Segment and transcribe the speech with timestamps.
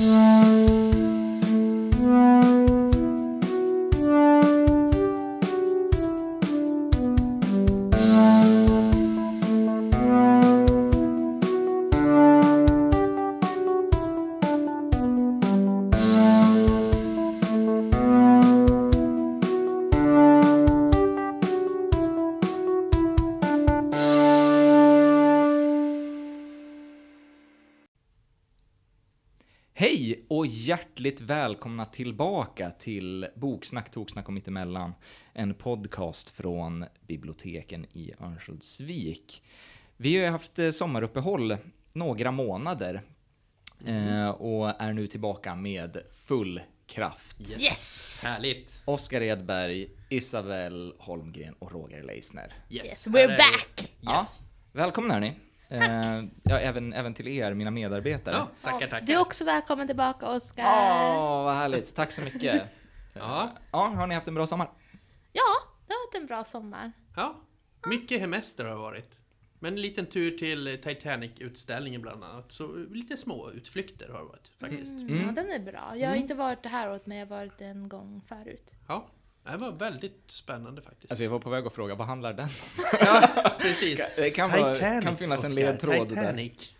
[0.00, 0.39] Mm-hmm.
[31.00, 34.92] Hjärtligt välkomna tillbaka till Boksnack, Toksnack och Mittemellan.
[35.32, 39.42] En podcast från biblioteken i Örnsköldsvik.
[39.96, 41.56] Vi har ju haft eh, sommaruppehåll
[41.92, 43.02] några månader
[43.86, 47.40] eh, och är nu tillbaka med full kraft.
[47.60, 48.20] Yes!
[48.24, 48.82] Härligt!
[48.84, 52.52] Oskar Edberg, Isabel Holmgren och Roger Leisner.
[52.70, 53.92] Yes, Yes, we're back.
[54.00, 54.40] Ja, Yes.
[54.72, 55.34] välkomna hörni.
[55.70, 58.34] Eh, ja, även, även till er, mina medarbetare.
[58.34, 59.06] Ja, tackar, tackar.
[59.06, 60.64] Du är också välkommen tillbaka Oskar.
[60.64, 61.94] Åh, vad härligt.
[61.94, 62.62] Tack så mycket.
[63.12, 63.50] Ja.
[63.72, 64.70] Ja, har ni haft en bra sommar?
[65.32, 65.42] Ja,
[65.86, 66.92] det har varit en bra sommar.
[67.16, 67.34] Ja,
[67.86, 69.10] mycket hemester har det varit.
[69.58, 72.52] Men en liten tur till Titanic-utställningen bland annat.
[72.52, 74.92] Så lite små utflykter har det varit faktiskt.
[74.92, 75.92] Mm, Ja, den är bra.
[75.96, 78.70] Jag har inte varit det här åt men jag har varit en gång förut.
[78.88, 79.06] Ja,
[79.52, 81.12] det var väldigt spännande faktiskt.
[81.12, 82.50] Alltså jag var på väg att fråga, vad handlar den om?
[83.00, 83.28] Ja,
[83.60, 84.00] precis.
[84.16, 86.16] Det kan, vara, kan finnas en ledtråd där.
[86.16, 86.74] Titanic.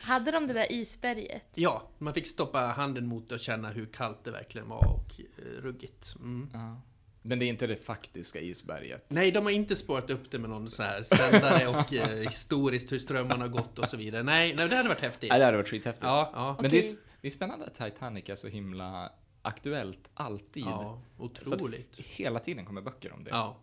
[0.00, 1.44] Hade de det där isberget?
[1.54, 5.20] Ja, man fick stoppa handen mot det och känna hur kallt det verkligen var och
[5.20, 6.14] eh, ruggigt.
[6.16, 6.50] Mm.
[6.52, 6.80] Ja.
[7.22, 9.04] Men det är inte det faktiska isberget.
[9.08, 12.92] Nej, de har inte spårat upp det med någon sån här sändare och eh, historiskt
[12.92, 14.22] hur strömmarna har gått och så vidare.
[14.22, 15.30] Nej, nej det hade varit häftigt.
[15.30, 16.04] Nej, det hade varit skithäftigt.
[16.04, 16.56] Ja, ja.
[16.60, 16.84] Men det, är,
[17.20, 19.12] det är spännande att Titanic är så himla
[19.42, 20.64] aktuellt, alltid.
[20.64, 21.22] Ja, Så
[21.54, 21.96] otroligt.
[21.96, 23.30] hela tiden kommer böcker om det.
[23.30, 23.56] Ja.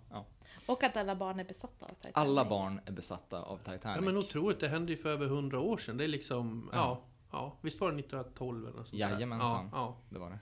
[0.67, 2.15] Och att alla barn är besatta av Titanic.
[2.17, 3.83] Alla barn är besatta av Titanic.
[3.83, 4.59] ja, men otroligt.
[4.59, 5.97] Det hände ju för över hundra år sedan.
[5.97, 7.01] Det är liksom, ja.
[7.31, 8.99] ja, visst var det 1912 eller något sånt?
[8.99, 9.69] Jajamensan.
[9.71, 10.39] Ja, Det var det.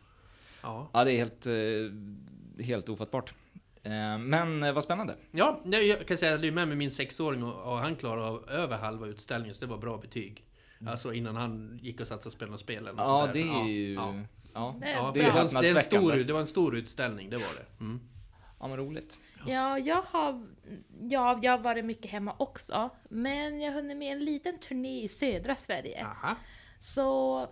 [0.64, 3.34] ja, Ja, det är helt, eh, helt ofattbart.
[3.84, 5.16] Eh, Men eh, vad spännande.
[5.32, 5.62] ja.
[5.66, 8.28] ja jag kan säga att jag är med med min sexåring och, och han klarade
[8.28, 10.44] av över halva utställningen, så det var bra betyg.
[10.88, 13.94] Alltså innan han gick och satt och spelade spel eller Ja, det är ju...
[13.94, 14.14] Ja,
[14.58, 14.76] Ja.
[14.80, 16.76] Det är ja, det det, är var, det, är en stor, det var en stor
[16.76, 17.84] utställning, det var det.
[17.84, 18.00] Mm.
[18.60, 19.20] ja men roligt.
[19.48, 20.48] Ja, jag har,
[21.02, 22.90] ja, jag har varit mycket hemma också.
[23.10, 26.06] Men jag har hunnit med en liten turné i södra Sverige.
[26.06, 26.36] Aha.
[26.80, 27.48] Så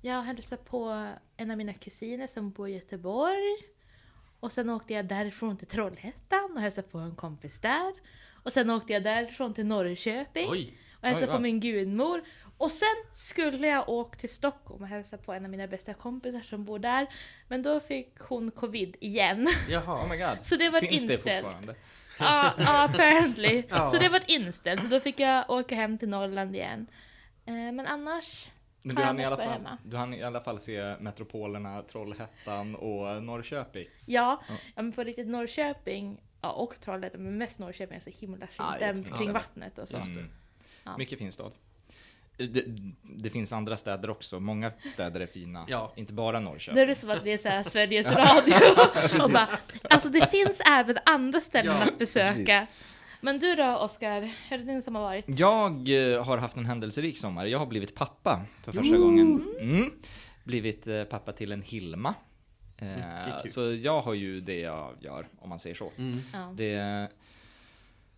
[0.00, 3.56] jag hälsade på en av mina kusiner som bor i Göteborg.
[4.40, 7.92] Och sen åkte jag därifrån till Trollhättan och hälsade på en kompis där.
[8.44, 12.22] Och sen åkte jag därifrån till Norrköping Oj, och hälsade Oj, på min gudmor.
[12.58, 16.40] Och sen skulle jag åka till Stockholm och hälsa på en av mina bästa kompisar
[16.40, 17.06] som bor där.
[17.48, 19.46] Men då fick hon covid igen.
[19.68, 20.04] jaha.
[20.04, 20.46] Oh my god.
[20.46, 21.44] Så det var Finns det inställt.
[21.44, 21.74] fortfarande?
[22.18, 23.62] Ja, ja, apparently.
[23.68, 23.90] Ja.
[23.90, 24.80] Så det var inställt.
[24.82, 26.86] Så då fick jag åka hem till Norrland igen.
[27.46, 28.50] Eh, Men annars
[28.82, 29.78] Men Har du jag hann, i alla fall, hemma?
[29.84, 33.86] du hann i alla fall se metropolerna Trollhättan och Norrköping.
[34.06, 34.54] Ja, Ja.
[34.76, 38.68] ja men på riktigt Norrköping ja, och Trollhättan, men mest Norrköping är så himla fint.
[38.78, 39.96] Där jättefint kring vattnet och så.
[39.96, 40.30] Mm.
[40.84, 40.96] Ja.
[40.98, 41.52] Mycket fin stad.
[42.36, 42.64] Det,
[43.02, 44.40] det finns andra städer också.
[44.40, 45.64] Många städer är fina.
[45.68, 45.92] Ja.
[45.96, 46.82] Inte bara Norrköping.
[46.82, 48.54] är det som att vi är så här Sveriges Radio.
[49.24, 49.46] och bara,
[49.82, 52.66] alltså det finns även andra ställen Ja, att besöka.
[53.20, 55.24] Men du då Oskar, hur är det din som har varit?
[55.28, 57.46] Jag eh, har haft en händelserik sommar.
[57.46, 59.48] Jag har blivit pappa för första gången.
[59.60, 59.90] Mm.
[60.44, 62.14] Blivit eh, pappa till en Hilma.
[62.78, 63.50] Kul.
[63.50, 65.92] så jag har ju det jag gör, om man säger så.
[65.98, 66.20] Mm.
[66.32, 66.52] Ja.
[66.56, 67.08] Det,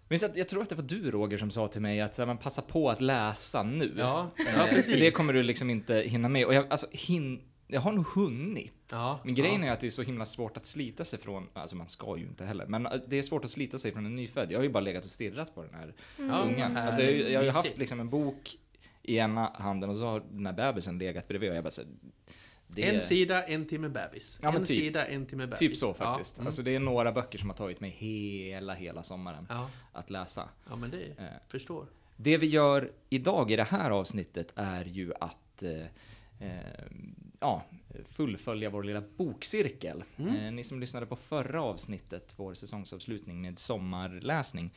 [0.09, 2.27] minns att, jag tror att det var du Roger som sa till mig att så
[2.27, 3.95] man passa på att läsa nu.
[3.99, 5.01] Ja, Eh, ja för precis.
[5.01, 6.47] det kommer du liksom inte hinna med.
[6.47, 8.89] Och jag, alltså, hin, jag har nog hunnit.
[8.91, 9.67] Ja, Men grejen ja.
[9.69, 12.23] är att det är så himla svårt att slita sig från, alltså man ska ju
[12.27, 14.53] inte heller, men eh, det är svårt att slita sig från en nyfödd.
[14.53, 16.77] Jag har ju bara legat och stirrat på den här Ja, ungen.
[16.77, 18.57] Alltså jag, jag har ju haft liksom en bok
[19.03, 21.81] i ena handen och så har den här bebisen legat bredvid och jag bara så
[21.83, 21.91] här,
[22.69, 24.39] det En sida, en timme bebis.
[24.43, 24.83] Ja, en typ.
[24.83, 25.59] sida, en timme bebis.
[25.59, 26.35] Typ så faktiskt.
[26.37, 26.47] Ja, mm.
[26.47, 29.71] Alltså det är några böcker som har tagit mig hela, hela sommaren ja.
[29.93, 30.49] att läsa.
[30.69, 31.25] ja, men det Eh.
[31.49, 31.87] förstår.
[32.17, 35.81] Det vi gör idag i det här avsnittet är ju att eh,
[36.49, 36.61] eh,
[37.41, 37.63] ja,
[38.09, 40.05] fullfölja vår lilla bokcirkel.
[40.17, 40.37] Mm.
[40.37, 44.73] Eh, ni som lyssnade på förra avsnittet, vår säsongsavslutning med sommarläsning,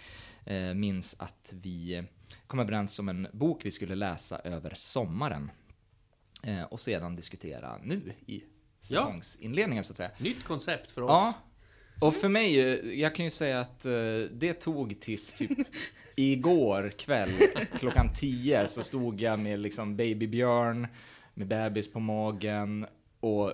[0.46, 2.04] eh, minns att vi
[2.48, 5.52] kom överens om en bok vi skulle läsa över sommaren.
[6.44, 8.44] Eh, och sedan diskutera nu i
[8.80, 10.12] säsongsinledningen så att säga.
[10.18, 11.10] Nytt koncept för oss.
[11.10, 11.34] Ja.
[12.02, 13.92] Och för mig, eh, jag kan ju säga att eh,
[14.32, 15.52] det tog tills typ
[16.16, 17.30] igår kväll
[17.80, 20.88] klockan 10 så stod jag med liksom babybjörn,
[21.34, 22.86] med bebis på magen
[23.20, 23.54] och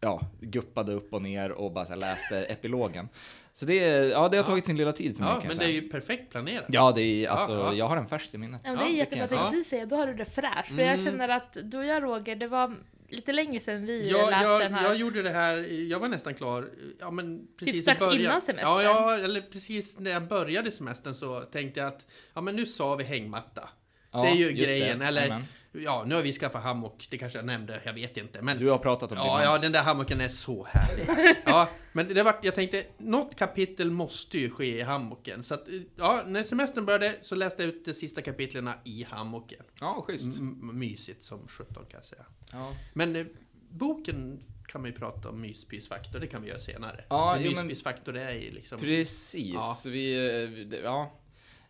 [0.00, 3.08] ja, guppade upp och ner och bara läste epilogen.
[3.56, 4.46] Så det, är- ja, det har Ja.
[4.46, 6.64] tagit sin lilla tid för mig Ja, kan men det är ju perfekt planerat.
[6.68, 7.74] Ja, det är alltså, Ja, ja.
[7.74, 8.62] jag har den färskt i minnet.
[8.64, 10.66] Ja, det är Ja, jättebra, det precis säga, då har du det fräscht.
[10.66, 10.86] För Mm.
[10.86, 12.74] jag känner att du och jag Roger, det var
[13.08, 14.84] lite längre sedan vi Jag, läste jag, den här.
[14.84, 15.56] jag gjorde det här,
[15.90, 16.68] jag var nästan klar,
[17.00, 18.20] ja men precis i strax början.
[18.20, 18.70] innan semestern?
[18.70, 22.66] Ja, ja, eller precis när jag började semestern så tänkte jag att, ja men nu
[22.66, 23.68] sa vi hängmatta.
[24.12, 25.06] Ja, det är ju grejen, det.
[25.06, 25.44] eller Jajamän.
[25.74, 28.42] Ja, nu har vi skaffat hammock, det kanske jag nämnde, jag vet inte.
[28.42, 29.24] Men Du har pratat om det.
[29.24, 31.06] Ja, ja, den där hammocken är så härlig.
[31.46, 35.42] Ja, men det var, jag tänkte, något kapitel måste ju ske i hammocken.
[35.42, 35.66] Så att,
[35.96, 39.62] ja, när semestern började så läste jag ut de sista kapitlen i hammocken.
[39.80, 40.38] ja schysst.
[40.38, 42.24] M- mysigt som 17 kan jag säga.
[42.52, 42.72] Ja.
[42.92, 43.26] Men eh,
[43.70, 47.04] boken kan man ju prata om myspysfaktor, det kan vi göra senare.
[47.08, 48.78] Ja, men myspysfaktor är ju liksom...
[48.80, 49.52] Precis.
[49.54, 49.76] Ja.
[49.86, 51.20] Vi, eh, det- ja.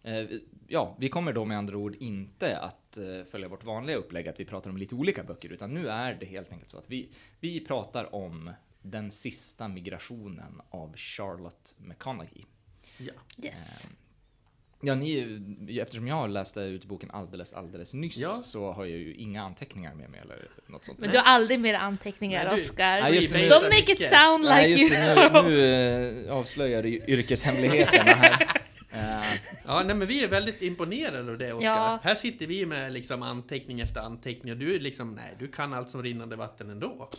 [0.04, 0.24] Eh,
[0.68, 4.40] ja, vi kommer då med andra ord inte att eh, följa vårt vanliga upplägg att
[4.40, 7.08] vi pratar om lite olika böcker, utan nu är det helt enkelt så att vi,
[7.40, 8.50] vi pratar om
[8.82, 12.42] den sista migrationen av Charlotte McConaughey.
[12.98, 13.12] Ja.
[13.42, 13.86] Yes.
[14.86, 18.28] Ja, ni, eftersom jag läste ut boken alldeles, alldeles nyss Ja.
[18.28, 20.98] så har jag ju inga anteckningar med mig eller något sånt.
[21.00, 23.00] Men du har aldrig mer anteckningar, Nej, Oskar.
[23.00, 26.34] Nej, just det, nu- Don't make it sound like Nej, just you nu, nu eh,
[26.34, 28.60] avslöjar du yrkeshemligheterna här.
[28.94, 29.24] Eh,
[29.66, 31.66] Ja, nej, men vi är väldigt imponerade av det, Oskar.
[31.68, 31.98] Ja.
[32.02, 35.72] Här sitter vi med liksom anteckning efter anteckning och du är liksom, nej, du kan
[35.74, 37.10] allt som rinnande vatten ändå.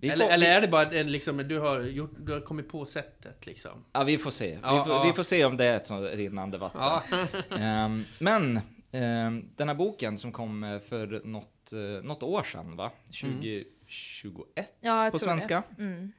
[0.00, 2.68] vi eller, får- eller är det bara en, liksom, du har, gjort, du har kommit
[2.68, 3.84] på sättet liksom?
[3.92, 4.58] Ja, vi får se.
[4.62, 5.04] Ja, vi, får, ja.
[5.04, 6.80] vi får se om det är ett sånt rinnande vatten.
[6.80, 7.02] Ja.
[7.58, 8.60] Ehm, men
[8.92, 12.90] ehm, den här boken som kom eh, för något, eh, något år sedan, va?
[13.20, 15.62] 2021 Ja, jag på svenska.
[15.78, 16.12] Mm.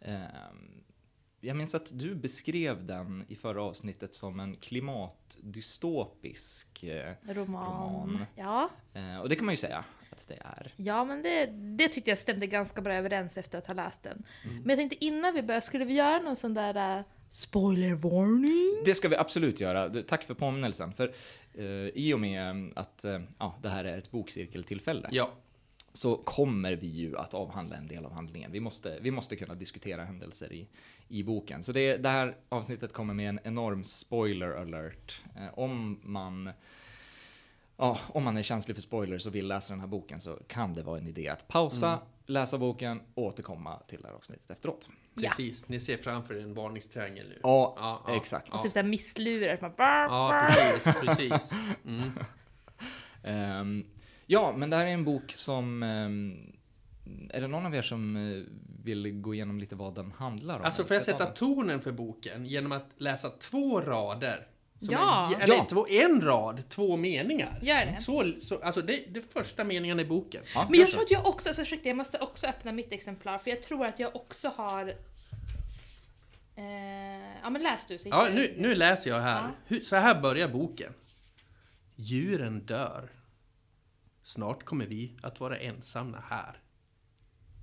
[0.00, 0.79] Ehm,
[1.40, 7.34] jag minns att du beskrev den i förra avsnittet som en klimatdystopisk eh, Roman.
[7.34, 8.26] Roman.
[8.36, 8.70] Ja.
[8.94, 10.72] eh, och det kan man ju säga att det är.
[10.76, 14.22] ja, men det, det tyckte jag stämde ganska bra överens efter att ha läst den.
[14.44, 14.56] Mm.
[14.56, 18.82] Men jag tänkte innan vi börjar, skulle vi göra någon sån där uh, spoiler warning?
[18.84, 20.02] Det ska vi absolut göra.
[20.02, 20.92] Tack för påminnelsen.
[20.92, 21.12] För
[21.54, 21.64] eh,
[21.94, 25.30] i och med att eh, ja, det här är ett bokcirkeltillfälle ja.
[25.92, 28.52] Så kommer vi ju att avhandla en del av handlingen.
[28.52, 30.68] Vi måste, vi måste kunna diskutera händelser i,
[31.08, 31.62] i boken.
[31.62, 35.20] Så det, det här avsnittet kommer med en enorm spoiler alert.
[35.36, 36.50] Eh, om man
[37.76, 40.74] Ja, om man är känslig för spoilers och vill läsa den här boken så kan
[40.74, 44.88] det vara en idé att pausa, läsa boken och återkomma till det här avsnittet efteråt.
[45.14, 45.28] Ja.
[45.28, 47.38] Precis, ni ser framför er en varningstriangel nu.
[47.42, 48.48] Ja, Ja, ja, exakt.
[48.52, 48.62] ja.
[48.62, 49.58] Typ såhär misslurar.
[49.60, 51.52] Man, Ja, precis, precis.
[51.84, 52.10] Mm.
[53.22, 53.86] Ehm,
[54.30, 55.82] ja, men det här är en bok som...
[55.82, 56.52] ehm,
[57.30, 58.42] är det någon av er som eh,
[58.84, 60.64] vill gå igenom lite vad den handlar om?
[60.64, 64.46] Alltså får jag sätta tonen för boken genom att läsa två rader?
[64.78, 65.32] Som Ja.
[65.36, 65.66] Är, eller Ja.
[65.70, 67.58] två, en rad, två meningar.
[67.62, 68.02] Gör det.
[68.02, 70.42] Så, så, alltså det, det är första meningen i boken.
[70.54, 70.92] Ja, Men jag så.
[70.94, 73.86] tror att jag också, alltså ursäkta, jag måste också öppna mitt exemplar för jag tror
[73.86, 74.88] att jag också har...
[76.56, 76.64] Eh,
[77.42, 79.50] ja men läs du så Ja, nu, nu läser jag här.
[79.68, 79.76] Ja.
[79.84, 80.92] Så här börjar boken.
[81.96, 83.08] Djuren dör.
[84.34, 86.56] Snart kommer vi att vara ensamma här.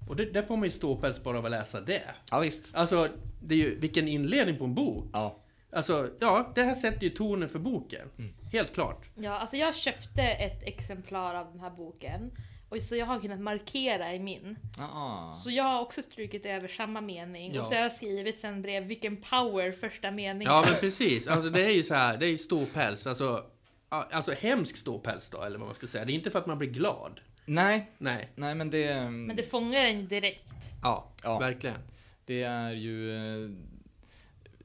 [0.07, 2.03] Och det, där får man ju ståpäls bara av att läsa det.
[2.31, 2.75] Ja, visst.
[2.75, 3.07] Alltså,
[3.41, 5.09] det är ju vilken inledning på en bok.
[5.13, 5.43] Ja.
[5.71, 8.09] Alltså, ja, det här sätter ju tonen för boken.
[8.17, 8.33] Mm.
[8.51, 9.09] Helt klart.
[9.15, 12.31] Ja, alltså jag köpte ett exemplar av den här boken.
[12.69, 14.57] Och så jag har kunnat markera i min.
[14.79, 15.31] Ah.
[15.31, 17.53] Så jag har också strukit över samma mening.
[17.53, 17.61] Ja.
[17.61, 20.53] Och så har jag skrivit sen brev, vilken power första meningen.
[20.53, 21.27] Ja, men precis.
[21.27, 23.07] Alltså det är ju så här, det är ju ståpäls.
[23.07, 23.45] Alltså,
[23.89, 26.06] alltså hemsk ståpäls då, eller vad man ska säga.
[26.06, 27.20] Det är inte för att man blir glad.
[27.46, 28.29] Nej, Nej.
[28.36, 29.10] nej men det...
[29.10, 30.44] Men det fångar en ju direkt.
[30.84, 31.39] Ja, Ja.
[31.39, 31.77] verkligen.
[32.25, 33.12] Det är ju...
[33.46, 33.50] eh,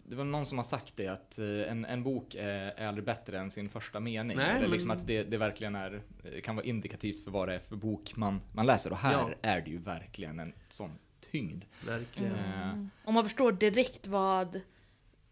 [0.04, 3.04] Det var någon som har sagt det att eh, en, en bok är, är aldrig
[3.04, 4.36] bättre än sin första mening.
[4.36, 6.02] Nej, Eller men- liksom att det, det verkligen är,
[6.42, 8.90] kan vara indikativt för vad det är för bok man, man läser.
[8.90, 9.30] Och här Ja.
[9.42, 10.90] är det ju verkligen en sån
[11.30, 11.64] tyngd.
[11.86, 12.34] Verkligen.
[12.34, 14.60] Eh, Och man förstår direkt vad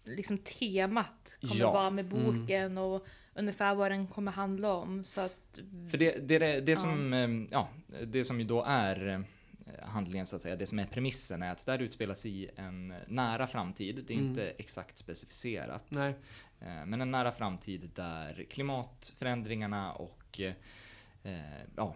[0.04, 1.72] liksom temat kommer Ja.
[1.72, 5.04] vara med boken och ungefär vad den kommer handla om.
[5.04, 6.76] Så att, För det, det, det, det Ja.
[6.76, 7.68] som, eh, ja,
[8.06, 9.20] det som ju då är eh,
[9.88, 12.94] handlingen så att säga, det som är premissen är att det här utspelas i en
[13.08, 14.04] nära framtid.
[14.06, 14.28] Det är Mm.
[14.28, 15.84] inte exakt specificerat.
[15.88, 16.14] Nej.
[16.60, 20.52] Eh, Men en nära framtid där klimatförändringarna och eh,
[21.76, 21.94] ja,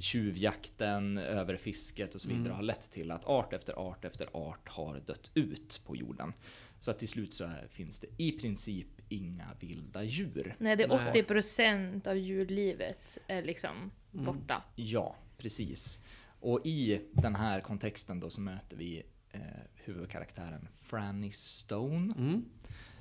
[0.00, 2.56] tjuvjakten, överfisket och så vidare Mm.
[2.56, 6.32] har lett till att art efter art efter art har dött ut på jorden.
[6.80, 10.56] Så att till slut så är, finns det i princip inga vilda djur.
[10.58, 11.22] nej, det är Nej.
[11.28, 14.24] 80% av djurlivet är liksom Mm.
[14.26, 14.62] borta.
[14.76, 15.98] Ja, precis.
[16.40, 19.40] Och i den här kontexten då så möter vi eh,
[19.74, 22.14] huvudkaraktären Franny Stone.
[22.18, 22.44] Mm.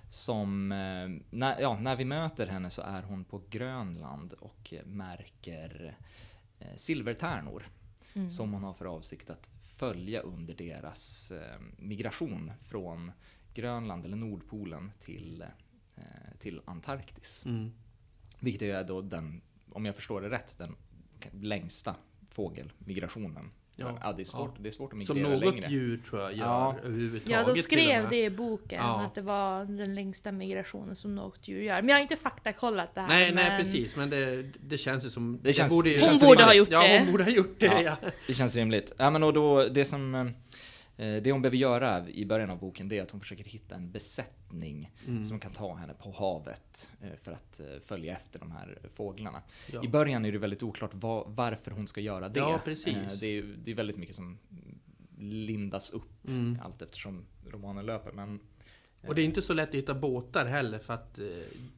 [0.10, 5.98] Som, eh, när, ja, när vi möter henne så är hon på Grönland och märker
[6.60, 7.70] eh, silvertärnor.
[8.14, 8.32] Mm.
[8.32, 13.12] Som hon har för avsikt att följa under deras eh, migration från
[13.62, 15.44] Grönland eller Nordpolen till,
[15.96, 16.04] eh,
[16.40, 17.46] till Antarktis.
[17.46, 17.72] Mm.
[18.40, 20.76] Vilket är då den, om jag förstår det rätt, den
[21.42, 21.96] längsta
[22.32, 23.52] fågelmigrationen.
[23.76, 24.62] Ja, Ja, det, är svårt, ja.
[24.64, 25.70] det är svårt att Som migrera något längre.
[25.70, 26.76] djur tror jag gör Ja.
[26.84, 27.48] överhuvudtaget.
[27.48, 29.02] Ja, de skrev det i boken, Ja.
[29.02, 31.82] att det var den längsta migrationen som något djur gör.
[31.82, 33.08] Men jag har inte faktakollat det här.
[33.08, 35.40] Nej, nej men precis, men det, det känns ju som...
[35.44, 37.00] Det känns- borde det känns Hon borde ha gjort Ja, det.
[37.00, 37.82] hon borde ha gjort det, Ja.
[37.82, 38.10] ja.
[38.28, 38.92] Det känns rimligt.
[38.98, 40.26] Ja, men och då, det som eh,
[41.06, 44.92] det hon behöver göra i början av boken är att hon försöker hitta en besättning
[45.08, 45.24] Mm.
[45.24, 49.42] som kan ta henne på havet eh, för att eh, följa efter de här fåglarna.
[49.74, 49.84] Ja.
[49.84, 50.92] I början är det väldigt oklart
[51.26, 52.40] varför hon ska göra det.
[52.40, 52.62] Ja.
[52.66, 54.38] Eh, Det är, det är väldigt mycket som
[55.18, 56.60] lindas upp Mm.
[56.64, 58.12] allt eftersom romanen löper.
[58.12, 58.40] Men
[59.08, 61.26] Och det är inte så lätt att hitta båtar heller för att eh,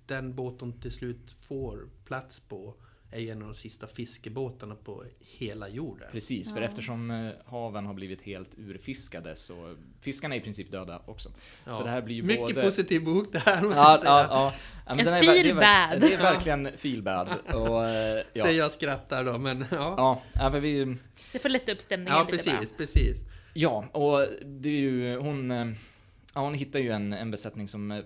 [0.06, 2.76] den båt de till slut får plats på
[3.12, 6.08] är en av de sista fiskebåtarna på hela jorden.
[6.12, 6.68] Precis, för Ja.
[6.68, 11.30] eftersom eh, haven har blivit helt urfiskade så fiskarna är i princip döda också.
[11.66, 11.74] Ja.
[11.74, 12.62] Så det här blir ju Mycket både...
[12.62, 14.12] positiv bok det här måste Ja, jag säga.
[14.12, 14.96] ja, ja.
[14.96, 16.02] men En den är ver- det är feel ver- bad.
[16.02, 17.30] Det är verkligen feel bad.
[17.54, 18.44] Och, eh, ja.
[18.44, 20.22] Säger jag skrattar då, men ja.
[20.34, 20.98] Ja, men vi,
[21.32, 22.58] Det får lätta upp stämningen Ja, lite bara.
[22.58, 23.24] precis, precis.
[23.54, 25.66] ja, och det är ju, hon, eh,
[26.34, 28.02] ja, hon hittar ju en, en besättning som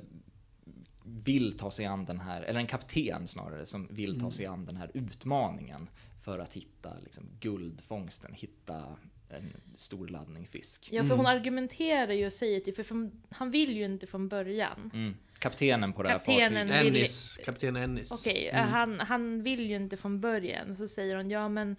[1.05, 4.31] vill ta sig an den här, eller en kapten snarare, som vill ta Mm.
[4.31, 5.89] sig an den här utmaningen
[6.23, 8.83] för att hitta liksom, guldfångsten, hitta
[9.29, 10.89] en stor laddning fisk.
[10.91, 14.27] Ja, för hon argumenterar ju och säger typ, för från, han vill ju inte från
[14.29, 14.91] början.
[14.93, 15.15] Mm.
[15.39, 16.95] Kaptenen på det här Kaptenen fartyget.
[16.95, 18.11] Ennis, kapten Ennis.
[18.11, 18.67] Okej, Mm.
[18.69, 20.71] han, han vill ju inte från början.
[20.71, 21.75] Och så säger hon, ja men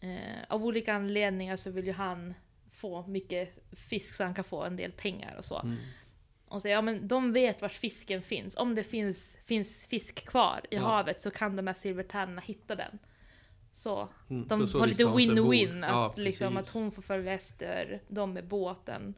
[0.00, 0.16] eh,
[0.48, 2.34] av olika anledningar så vill ju han
[2.72, 5.74] få mycket fisk så han kan få en del pengar och så.
[6.48, 6.54] Mm.
[6.56, 8.56] Och säger, ja men de vet vart fisken finns.
[8.56, 10.80] Om det finns, finns fisk kvar i Ja.
[10.82, 12.98] havet så kan de här silvertärnorna hitta den.
[13.72, 15.86] Så Mm, de så får lite win-win.
[15.88, 19.14] Ja, att, liksom, att hon får följa efter dem med båten.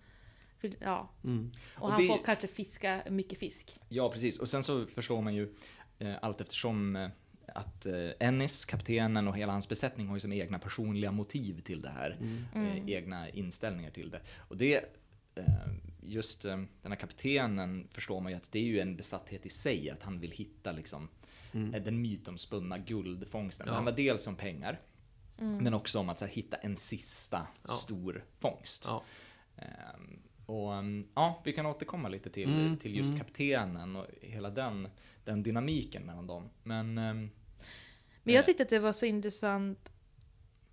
[0.80, 1.50] Ja, Mm.
[1.76, 3.74] och, Och han det- får kanske fiska mycket fisk.
[3.88, 4.38] Ja, precis.
[4.38, 5.54] Och sen så förstår man ju
[5.98, 7.08] eh, allt eftersom eh,
[7.54, 11.82] att eh, Ennis, kaptenen och hela hans besättning har ju som egna personliga motiv till
[11.82, 12.16] det här.
[12.20, 12.66] Mm.
[12.66, 14.20] Eh, egna inställningar till det.
[14.38, 14.76] Och det,
[15.34, 15.44] eh,
[16.08, 19.48] just eh, den här kaptenen förstår man ju att det är ju en besatthet i
[19.48, 21.08] sig, att han vill hitta liksom
[21.52, 21.74] Mm.
[21.74, 23.66] eh, den mytomspunna guldfångsten.
[23.66, 23.70] Ja.
[23.70, 24.80] Det handlar dels om pengar,
[25.38, 25.56] Mm.
[25.56, 27.68] men också om att så här, hitta en sista Ja.
[27.68, 28.84] stor fångst.
[28.86, 29.02] Ja.
[29.56, 33.18] Ehm, och um, ja, vi kan återkomma lite till, Mm, till just mm.
[33.20, 34.88] kaptenen och hela den,
[35.24, 36.48] den dynamiken mellan dem.
[36.62, 37.30] Men ehm,
[38.22, 38.46] Men jag Eh.
[38.46, 39.92] tyckte att det var så intressant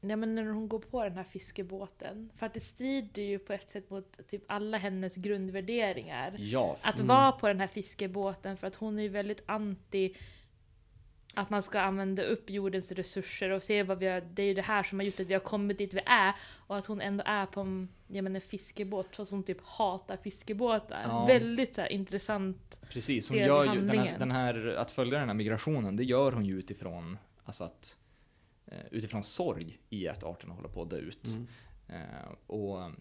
[0.10, 2.30] ja, men när hon går på den här fiskebåten.
[2.38, 6.36] För att det strider ju på ett sätt mot typ alla hennes grundvärderingar.
[6.38, 7.08] ja, Att Mm.
[7.08, 10.14] vara på den här fiskebåten för att hon är ju väldigt anti
[11.38, 14.54] att man ska använda upp jordens resurser och se vad vi har, det är ju
[14.54, 16.34] det här som har gjort att vi har kommit dit vi är
[16.68, 21.02] och att hon ändå är på en, jag menar, fiskebåt att hon typ hatar fiskebåtar.
[21.04, 21.26] Ja.
[21.26, 22.80] Väldigt så här, intressant.
[22.90, 23.30] precis.
[23.30, 26.46] Hon gör ju den här, den här, att följa den här migrationen, det gör hon
[26.46, 27.98] ju utifrån, alltså att,
[28.92, 31.28] utifrån sorg i att arterna håller på att dö ut.
[31.28, 31.48] Mm.
[31.88, 32.92] Eh, och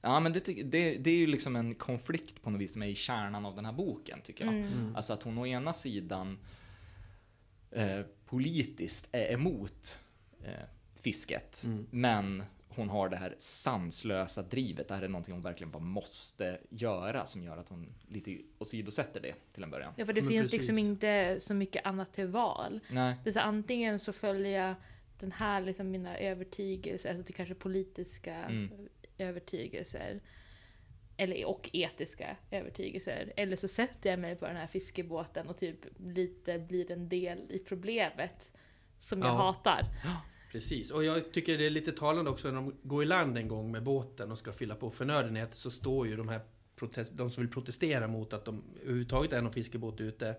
[0.00, 2.86] ja, men det, det, det är ju liksom en konflikt på något vis som är
[2.86, 4.54] i kärnan av den här boken, tycker jag.
[4.54, 4.72] Mm.
[4.72, 4.96] Mm.
[4.96, 6.38] Alltså att hon å ena sidan
[7.70, 9.98] eh, politiskt är emot
[10.44, 10.52] eh,
[11.02, 11.86] fisket, Mm.
[11.90, 14.88] men hon har det här sanslösa drivet.
[14.88, 19.20] Det här är någonting hon verkligen bara måste göra som gör att hon lite åsidosätter
[19.20, 19.92] det till en början.
[19.96, 20.58] Ja, för det Men finns precis.
[20.60, 22.80] liksom inte så mycket annat till val.
[22.90, 23.14] Nej.
[23.24, 24.74] Det är så, antingen så följer jag
[25.20, 28.88] den här, liksom mina övertygelser, alltså till kanske politiska Mm.
[29.18, 30.20] övertygelser.
[31.16, 33.32] Eller, och etiska övertygelser.
[33.36, 37.38] Eller så sätter jag mig på den här fiskebåten och typ lite blir en del
[37.50, 38.50] i problemet.
[38.98, 39.32] Som jag Ja.
[39.34, 39.84] hatar.
[40.52, 43.48] Precis, och jag tycker det är lite talande också när de går i land en
[43.48, 46.40] gång med båten och ska fylla på förnödenheter så står ju de här
[46.76, 50.36] protest, de som vill protestera mot att de överhuvudtaget är någon fiskebåt ute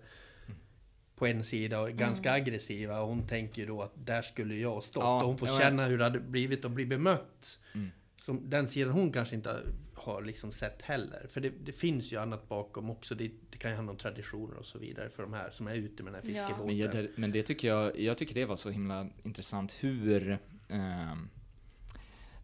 [1.22, 4.84] på en sida och ganska aggressiva och hon tänker ju då att där skulle jag
[4.84, 7.58] stått Ja, och hon får ja, känna hur det hade blivit att bli bemött.
[7.74, 7.90] Mm.
[8.16, 9.60] Som den sidan hon kanske inte
[9.94, 11.26] har liksom sett heller.
[11.30, 13.14] För det, det finns ju annat bakom också.
[13.14, 15.74] Det, det kan ju handla om traditioner och så vidare för de här som är
[15.74, 16.34] ute med den här Ja.
[16.46, 16.66] fiskebåten.
[16.66, 20.38] Men, jag, det, men det tycker jag, jag tycker det var så himla intressant hur
[20.68, 21.28] ehm,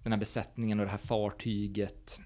[0.03, 2.21] den här besättningen och det här fartyget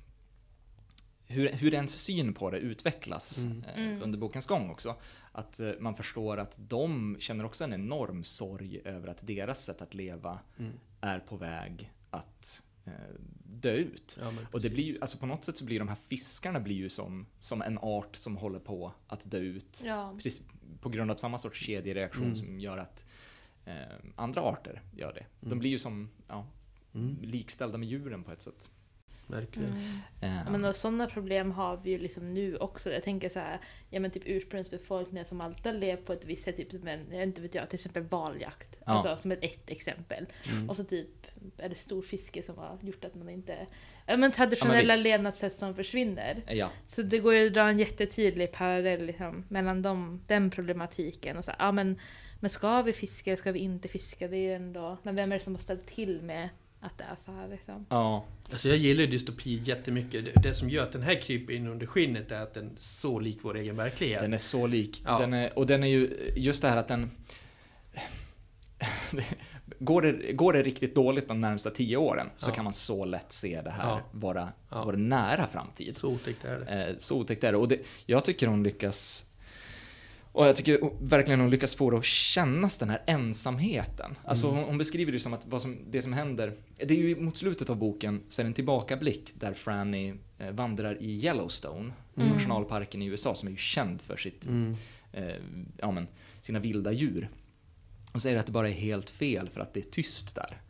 [1.26, 3.64] hur, hur ens syn på det utvecklas Mm.
[3.74, 4.02] eh, Mm.
[4.02, 4.96] under bokens gång också.
[5.32, 9.82] Att eh, man förstår att de känner också en enorm sorg över att deras sätt
[9.82, 10.72] att leva Mm.
[11.00, 12.92] är på väg att eh,
[13.44, 14.18] dö ut.
[14.20, 16.76] Ja, Och det blir ju, alltså på något sätt så blir de här fiskarna blir
[16.76, 19.82] ju som, som en art som håller på att dö ut.
[19.84, 20.14] Ja.
[20.22, 20.42] Precis,
[20.80, 22.34] på grund av samma sorts kedjereaktion Mm.
[22.36, 23.04] som gör att
[23.64, 23.74] eh,
[24.16, 25.26] andra arter gör det.
[25.40, 25.58] De Mm.
[25.58, 26.46] blir ju som ja,
[26.94, 27.16] Mm.
[27.22, 28.70] likställda med djuren på ett sätt.
[29.32, 29.70] Verkligen.
[29.70, 29.98] Mm.
[30.20, 32.90] Eh, Ja, men sådana problem har vi ju liksom nu också.
[32.92, 33.58] Jag tänker så här,
[33.90, 37.06] ja men typ ursprungsbefolkningar som alltid har levt på ett visst sätt, typ som en,
[37.10, 38.76] jag inte vet jag, till exempel valjakt.
[38.78, 38.92] Ja.
[38.92, 40.26] Alltså som ett, ett exempel.
[40.52, 40.70] Mm.
[40.70, 41.08] Och så typ
[41.58, 43.66] är det storfiske som har gjort att man inte...
[44.06, 45.04] Ja men traditionella visst.
[45.04, 46.42] levnadssätt som försvinner.
[46.48, 46.70] ja.
[46.86, 51.36] Så det går ju att dra en jättetydlig parallell liksom, mellan dem, den problematiken.
[51.36, 51.98] Och så, här, ja, men,
[52.40, 54.28] men ska vi fiska eller ska vi inte fiska?
[54.28, 54.96] Det är ju ändå...
[55.02, 56.48] Men vem är det som har ställt till med
[56.82, 57.86] att det är så här liksom?
[57.88, 58.24] ja.
[58.52, 60.24] Alltså jag gillar ju dystopi jättemycket.
[60.24, 62.70] Det, det som gör att den här kryper in under skinnet är att den är
[62.76, 64.22] så lik vår egen verklighet.
[64.22, 65.02] Den är så lik.
[65.06, 65.18] Ja.
[65.18, 67.10] Den är, och den är ju, just det här att den...
[69.78, 72.54] går, det, går det riktigt dåligt de närmsta tio åren så Ja.
[72.54, 74.00] kan man så lätt se det här Ja.
[74.12, 74.84] vara, Ja.
[74.84, 75.96] vara nära framtid.
[75.98, 76.88] Så otäckt är det.
[76.90, 77.58] Eh, Så otäckt är det.
[77.58, 79.26] Och det, jag tycker hon lyckas
[80.32, 84.14] och jag tycker verkligen hon lyckas få det att kännas den här ensamheten.
[84.24, 84.64] Alltså Mm.
[84.64, 87.70] hon, beskriver det som att vad som, det som händer, det är ju mot slutet
[87.70, 92.28] av boken så är det en tillbakablick där Franny eh, vandrar i Yellowstone, Mm.
[92.28, 94.76] nationalparken i USA som är ju känd för sitt, Mm.
[95.12, 95.34] eh,
[95.78, 96.08] ja, men,
[96.40, 97.28] sina vilda djur.
[98.12, 100.60] Och säger att det bara är helt fel för att det är tyst där.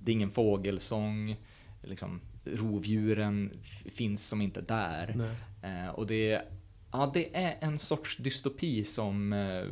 [0.00, 1.36] Det är ingen fågelsång,
[1.82, 3.50] liksom, rovdjuren
[3.94, 5.30] finns som inte där.
[5.62, 6.42] Eh, och det,
[6.92, 9.64] ja, det är en sorts dystopi som, eh,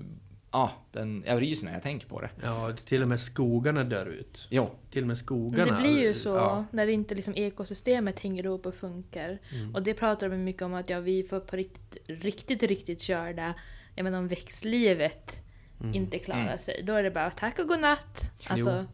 [0.52, 2.30] ja, den, jag ryser när jag tänker på det.
[2.42, 4.46] Ja, till och med skogarna dör ut.
[4.50, 5.76] Ja, Till och med Men skogarna.
[5.76, 6.64] det blir ju så Ja.
[6.72, 9.38] när det inte liksom ekosystemet hänger ihop och funkar.
[9.54, 9.74] Mm.
[9.74, 13.54] Och det pratar de mycket om att ja, vi får på riktigt, riktigt, riktigt körda.
[13.94, 15.42] Jag menar om växtlivet
[15.80, 15.94] Mm.
[15.94, 16.58] inte klarar Mm.
[16.58, 16.82] sig.
[16.86, 18.30] Då är det bara tack och godnatt.
[18.48, 18.86] Alltså,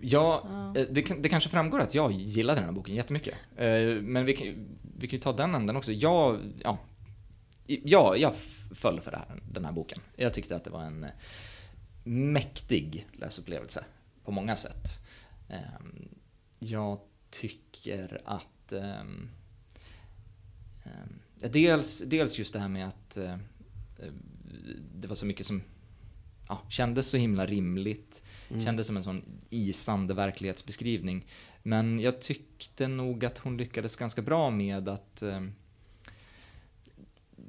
[0.00, 0.42] ja.
[0.76, 3.34] eh, det, det kanske framgår att jag gillade den här boken jättemycket.
[3.56, 5.92] Eh, Men vi kan, vi kan ju ta den änden också.
[5.92, 6.78] Jag, ja,
[7.66, 8.34] ja, jag
[8.74, 9.98] föll för det här, den här boken.
[10.16, 11.10] Jag tyckte att det var en eh,
[12.04, 13.84] mäktig läsupplevelse
[14.24, 14.98] på många sätt.
[15.48, 16.08] Ehm,
[16.58, 16.98] Jag
[17.30, 19.28] tycker att ehm,
[20.84, 21.20] ehm,
[21.52, 24.12] dels, dels just det här med att eh, eh,
[24.94, 25.62] det var så mycket som
[26.48, 28.22] ja, kändes så himla rimligt.
[28.50, 28.64] Mm.
[28.64, 31.26] Kändes som en sån isande verklighetsbeskrivning.
[31.62, 35.22] Men jag tyckte nog att hon lyckades ganska bra med att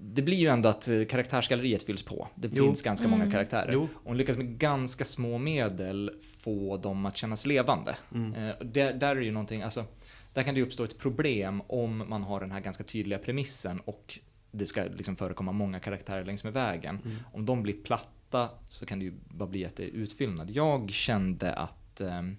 [0.01, 2.27] det blir ju ändå att eh, karaktärsgalleriet fylls på.
[2.35, 2.65] Det Jo.
[2.65, 3.31] finns ganska många Mm.
[3.31, 3.69] karaktärer.
[3.73, 3.83] Jo.
[3.95, 7.95] Och hon lyckas med ganska små medel få dem att kännas levande.
[8.13, 8.33] Mm.
[8.33, 9.85] Eh, där, där är ju någonting, alltså,
[10.33, 13.79] där kan det ju uppstå ett problem om man har den här ganska tydliga premissen
[13.79, 14.19] och
[14.51, 16.99] det ska liksom förekomma många karaktärer längs med vägen.
[17.05, 17.17] Mm.
[17.33, 20.49] Om de blir platta så kan det ju bara bli att det är utfyllnad.
[20.51, 22.37] Jag kände att ehm,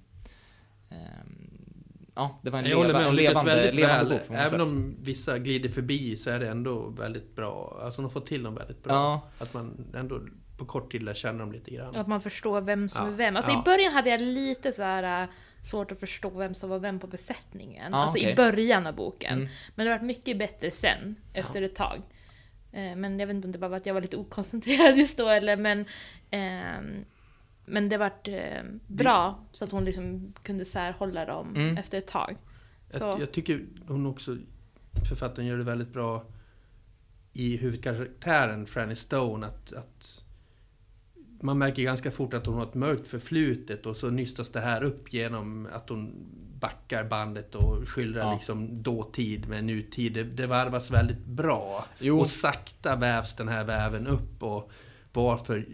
[0.90, 1.47] ehm,
[2.18, 4.18] ja, det var en Jag leva, med, en levande, väldigt levande väl.
[4.18, 4.60] bok Även sätt.
[4.60, 7.80] om vissa glider förbi så är det ändå väldigt bra.
[7.84, 8.92] Alltså de har fått till dem väldigt bra.
[8.94, 10.20] Ja, Att man ändå
[10.58, 11.96] på kort tid lär känna dem lite grann.
[11.96, 13.36] Att man förstår vem som Ja, är vem.
[13.36, 13.60] Alltså ja.
[13.60, 15.28] i början hade jag lite så här äh,
[15.62, 17.92] svårt att förstå vem som var vem på besättningen.
[17.92, 18.32] Ja, alltså okej.
[18.32, 19.32] i början av boken.
[19.38, 19.48] Mm.
[19.74, 22.02] Men det har varit mycket bättre sen, efter ett tag.
[22.72, 25.18] Eh, Men jag vet inte om det bara var att jag var lite okoncentrerad just
[25.18, 25.84] då eller men...
[26.30, 27.04] ehm,
[27.68, 31.76] men det vart eh, bra så att hon liksom kunde särhålla dem Mm.
[31.76, 32.36] efter ett tag.
[32.90, 34.36] Så, Jag, jag tycker hon också,
[35.08, 36.24] författaren gör det väldigt bra
[37.32, 39.46] i huvudkaraktären Franny Stone.
[39.46, 40.24] Att, att
[41.42, 44.82] man märker ganska fort att hon har ett mörkt förflutet och så nystas det här
[44.82, 46.14] upp genom att hon
[46.60, 48.34] backar bandet och skildrar Ja.
[48.34, 50.12] liksom dåtid med nutid.
[50.12, 51.84] Det, det varvas väldigt bra.
[51.98, 52.20] Jo.
[52.20, 54.70] Och sakta vävs den här väven upp och
[55.12, 55.66] varför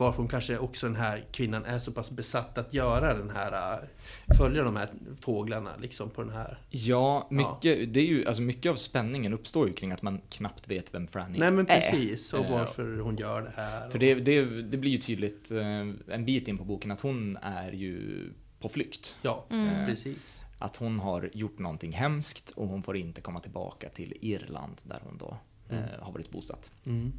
[0.00, 3.78] varför hon kanske också den här kvinnan är så pass besatt att göra den här,
[3.82, 4.88] äh, följa de här
[5.20, 6.58] fåglarna liksom på den här.
[6.70, 10.68] ja, mycket, Det är ju, alltså mycket av spänningen uppstår ju kring att man knappt
[10.68, 11.80] vet vem Franny Nej men är.
[11.80, 13.90] precis, och Eh, varför hon gör det här.
[13.90, 17.36] För det, det, det blir ju tydligt eh, en bit in på boken att hon
[17.42, 18.24] är ju
[18.60, 19.18] på flykt.
[19.22, 19.86] Ja, Mm.
[19.86, 20.36] precis.
[20.58, 24.98] Att hon har gjort någonting hemskt och hon får inte komma tillbaka till Irland där
[25.04, 25.38] hon då
[25.70, 25.84] Mm.
[25.84, 26.72] eh, har varit bosatt.
[26.86, 27.12] Mm.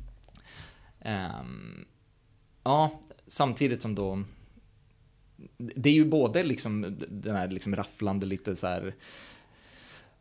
[0.99, 1.85] Ehm,
[2.63, 4.23] ja, samtidigt som då
[5.57, 8.95] det är ju både liksom den här liksom rafflande lite så här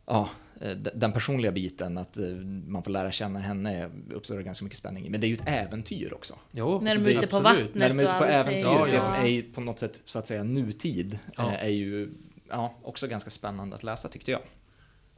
[0.05, 0.29] ja,
[0.61, 2.25] eh, den personliga biten att eh,
[2.67, 5.09] man får lära känna henne uppstår det ganska mycket spänning i.
[5.09, 6.35] Men det är ju ett äventyr också.
[6.51, 7.59] Jo, När de det- är ute på absolut.
[7.65, 7.75] vattnet.
[7.75, 8.99] När de är ute på äventyr, Ja, det ja.
[8.99, 11.47] som är på något sätt så att säga nutid, Ja.
[11.53, 12.11] eh, är ju
[12.49, 14.41] ja, också ganska spännande att läsa tyckte jag.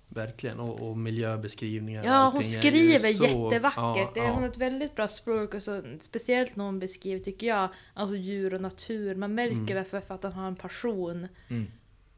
[0.10, 2.04] Verkligen, och, och miljöbeskrivningar.
[2.04, 4.10] Ja, hon skriver så- jättevackert.
[4.16, 5.54] Ja, hon har ett väldigt bra språk.
[5.54, 9.16] Och så, speciellt när hon beskriver, tycker jag, alltså djur och natur.
[9.16, 9.82] Man märker Mm.
[9.82, 11.68] att författaren har en passion Mm.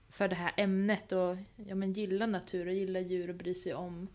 [0.10, 1.36] för det här ämnet och
[1.68, 4.08] ja, men gillar natur och gillar djur och bryr sig om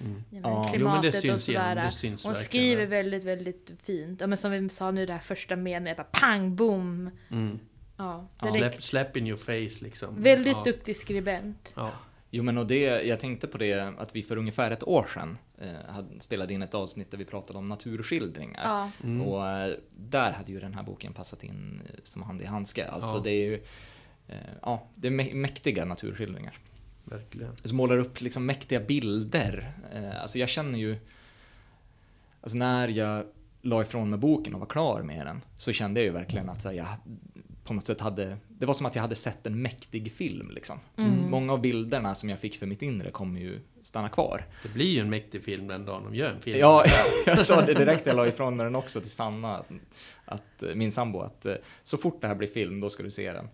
[0.00, 0.22] Mm.
[0.30, 0.48] ja, men, Ja.
[0.56, 1.90] Jo, men klimatet och sådär.
[1.90, 4.20] syns hon skriver väldigt, väldigt fint.
[4.20, 7.10] Ja, men som vi sa nu, det här första meningen, bara pang, boom.
[7.30, 7.58] Mm.
[7.96, 8.28] Ja.
[8.42, 8.56] direkt.
[8.58, 10.22] Släpp, släpp in your face liksom.
[10.22, 10.62] Väldigt ja.
[10.64, 11.72] duktig skribent.
[11.76, 11.90] Ja.
[12.34, 15.38] Jo men och det, jag tänkte på det att vi för ungefär ett år sedan
[15.58, 18.60] eh, hade, spelade in ett avsnitt där vi pratade om naturskildringar.
[18.64, 18.90] Ja.
[19.04, 19.22] Mm.
[19.26, 22.86] Och eh, där hade ju den här boken passat in eh, som hand i handske.
[22.86, 23.20] Alltså Ja.
[23.20, 23.54] det är ju,
[24.28, 26.58] eh, ja, det är mä- mäktiga naturskildringar.
[27.04, 27.56] Verkligen.
[27.64, 29.72] Som målar upp liksom mäktiga bilder.
[29.94, 30.96] Eh, alltså jag känner ju,
[32.40, 33.24] alltså när jag
[33.62, 36.62] la ifrån mig boken och var klar med den så kände jag ju verkligen att
[36.62, 36.86] så här, jag
[37.64, 40.80] på något sätt hade, det var som att jag hade sett en mäktig film liksom.
[40.96, 41.30] Mm.
[41.30, 44.44] Många av bilderna som jag fick för mitt inre kommer ju stanna kvar.
[44.62, 46.58] Det blir ju en mäktig film den dagen de gör en film.
[46.58, 46.84] Ja,
[47.26, 49.66] jag sa det direkt jag la ifrån mig den också till Sanna, att,
[50.24, 53.10] att eh, min sambo, att eh, så fort det här blir film, då ska du
[53.10, 53.44] se den.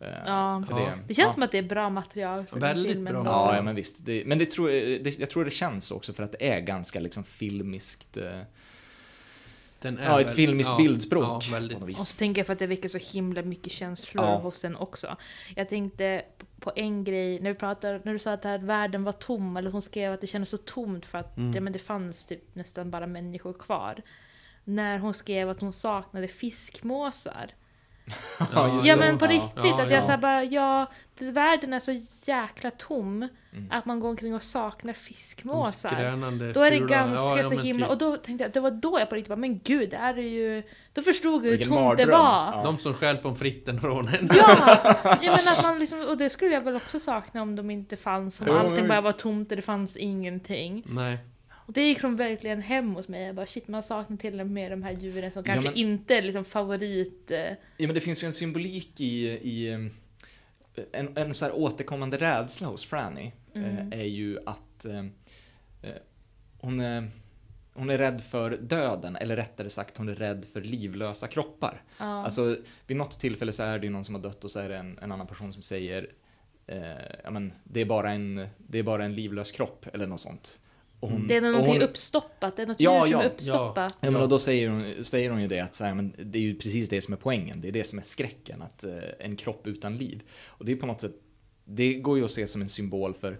[0.00, 0.64] Eh, Ja.
[0.68, 0.92] för Ja.
[1.08, 1.32] Det känns ja.
[1.32, 3.12] som att det är bra material för Väldigt den filmen.
[3.12, 3.24] bra.
[3.24, 4.06] Ja, ja, men visst.
[4.06, 6.60] Det, men det tror, jag- det, jag tror det känns också för att det är
[6.60, 8.16] ganska liksom filmiskt.
[9.80, 11.44] Den är Ja, ett väl- filmiskt ja, bildspråk.
[11.52, 11.58] Ja.
[11.98, 14.38] Och så tänker jag för att det väcker så himla mycket känslor Ja.
[14.38, 15.16] hos en också.
[15.56, 16.22] Jag tänkte
[16.60, 19.70] på en grej, när du, pratade, när du sa att här världen var tom, eller
[19.70, 21.54] hon skrev att det kändes så tomt för att Mm.
[21.54, 24.02] ja, men det fanns typ nästan bara människor kvar.
[24.64, 27.50] När hon skrev att hon saknade fiskmåsar.
[28.38, 29.00] Ja, Ja det.
[29.00, 30.16] men på riktigt, ja, att jag ja.
[30.16, 30.86] bara, ja,
[31.18, 31.92] det, världen är så
[32.24, 33.68] jäkla tom Mm.
[33.70, 36.52] att man går omkring och saknar fiskmåsar.
[36.54, 37.86] Då är det ganska ja, ja, så himla...
[37.86, 37.92] typ.
[37.92, 40.18] Och då tänkte jag, det var då jag på riktigt bara, men gud, det här
[40.18, 40.62] är ju...
[40.92, 42.10] Då förstod jag hur tomt det mardröm.
[42.10, 42.52] var.
[42.52, 42.62] Ja.
[42.64, 44.28] De som stjäl pommes fritesen från en.
[44.36, 44.56] Ja!
[45.22, 47.96] ja men att man liksom, och det skulle jag väl också sakna om de inte
[47.96, 50.82] fanns, om Jo, allting bara var tomt och det fanns ingenting.
[50.86, 51.18] Nej.
[51.66, 53.22] Och det gick liksom verkligen hem hos mig.
[53.22, 55.78] Jag bara shit, man saknar till och med de här djuren som Ja, kanske men-
[55.78, 57.30] inte är liksom favorit...
[57.30, 57.38] eh,
[57.76, 59.78] Ja, men det finns ju en symbolik i, i eh,
[60.92, 63.92] en, en så här återkommande rädsla hos Franny Mm.
[63.92, 64.86] eh, är ju att
[66.58, 67.10] hon, är,
[67.74, 71.82] hon är rädd för döden, eller rättare sagt hon är rädd för livlösa kroppar.
[71.98, 72.04] Ja.
[72.04, 74.68] Alltså, vid något tillfälle så är det ju någon som har dött och så är
[74.68, 76.08] det en, en annan person som säger
[76.66, 76.80] eh,
[77.24, 80.58] ja, men, det, är bara en, det är bara en livlös kropp, eller något sånt.
[81.00, 83.22] Och hon, det är och någonting hon, uppstoppat, det är något Ja, djur som ja,
[83.22, 83.98] är uppstoppat.
[84.00, 86.38] Ja, men och då säger hon, säger hon ju det att så här, men det
[86.38, 87.60] är ju precis det som är poängen.
[87.60, 90.22] Det är det som är skräcken, att eh, en kropp utan liv.
[90.46, 91.14] Och det är på något sätt,
[91.64, 93.38] det går ju att se som en symbol för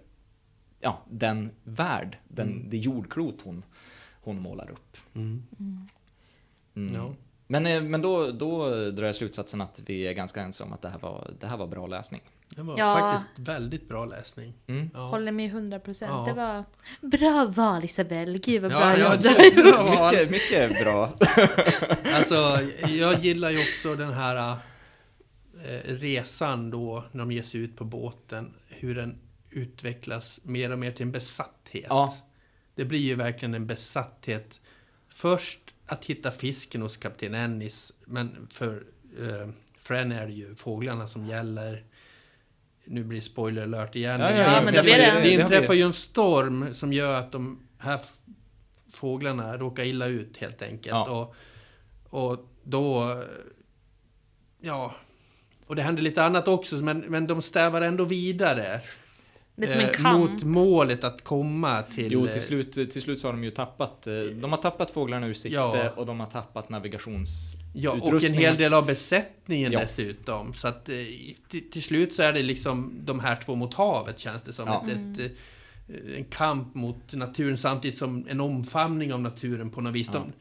[0.80, 2.70] ja, den värld, den, Mm.
[2.70, 3.64] det jordklot hon,
[4.20, 4.96] hon målar upp.
[5.14, 5.42] Mm.
[6.76, 6.94] Mm.
[6.94, 7.14] Ja.
[7.46, 10.82] Men, eh, men då, då drar jag slutsatsen att vi är ganska ense om att
[10.82, 12.20] det här var, det här var bra läsning.
[12.56, 12.94] Det var Ja.
[13.00, 14.54] faktiskt väldigt bra läsning.
[14.66, 14.90] Mm.
[14.94, 15.00] Ja.
[15.00, 16.10] Håller med 100 procent.
[16.12, 16.24] Ja.
[16.26, 16.64] Det var
[17.18, 18.38] bra val Isabelle.
[18.38, 19.54] Gud vad bra ja, jobb det- du har gjort.
[19.74, 20.12] bra val.
[20.14, 21.12] Mycket, mycket bra.
[22.14, 24.50] Alltså, jag gillar ju också den här
[25.64, 28.54] eh, resan då, när de ger sig ut på båten.
[28.68, 29.18] Hur den
[29.50, 31.86] utvecklas mer och mer till en besatthet.
[31.88, 32.16] Ja.
[32.74, 34.60] Det blir ju verkligen en besatthet.
[35.08, 38.84] Först att hitta fisken hos kapten Ennis, men för
[39.20, 41.84] eh, Fren är det ju fåglarna som gäller.
[42.86, 44.20] Nu blir det spoiler alert igen.
[44.20, 47.32] Ja, ja, det inträffar, det- ju- det det inträffar ju en storm som gör att
[47.32, 48.00] de här
[48.92, 50.86] fåglarna råkar illa ut helt enkelt.
[50.94, 51.10] Ja.
[52.10, 53.22] Och, och då...
[54.60, 54.94] Ja...
[55.66, 58.80] Och det händer lite annat också, men, men de stävar ändå vidare.
[59.56, 60.30] Det är som en eh, kamp.
[60.32, 62.12] Mot målet att komma till...
[62.12, 64.90] Jo, eh, till slut, till slut så har de ju tappat, eh, de har tappat
[64.90, 65.90] fåglarna ur sikte Ja.
[65.90, 67.56] och de har tappat navigations...
[67.74, 69.80] Ja, och en hel del av besättningen Ja.
[69.80, 70.54] dessutom.
[70.54, 74.42] Så att till, till slut så är det liksom de här två mot havet känns
[74.42, 74.66] det som.
[74.68, 74.84] Ja.
[74.86, 75.32] Ett, ett,
[75.88, 80.10] eh, en kamp mot naturen samtidigt som en omfamning av naturen på något vis.
[80.12, 80.18] Ja.
[80.18, 80.32] De,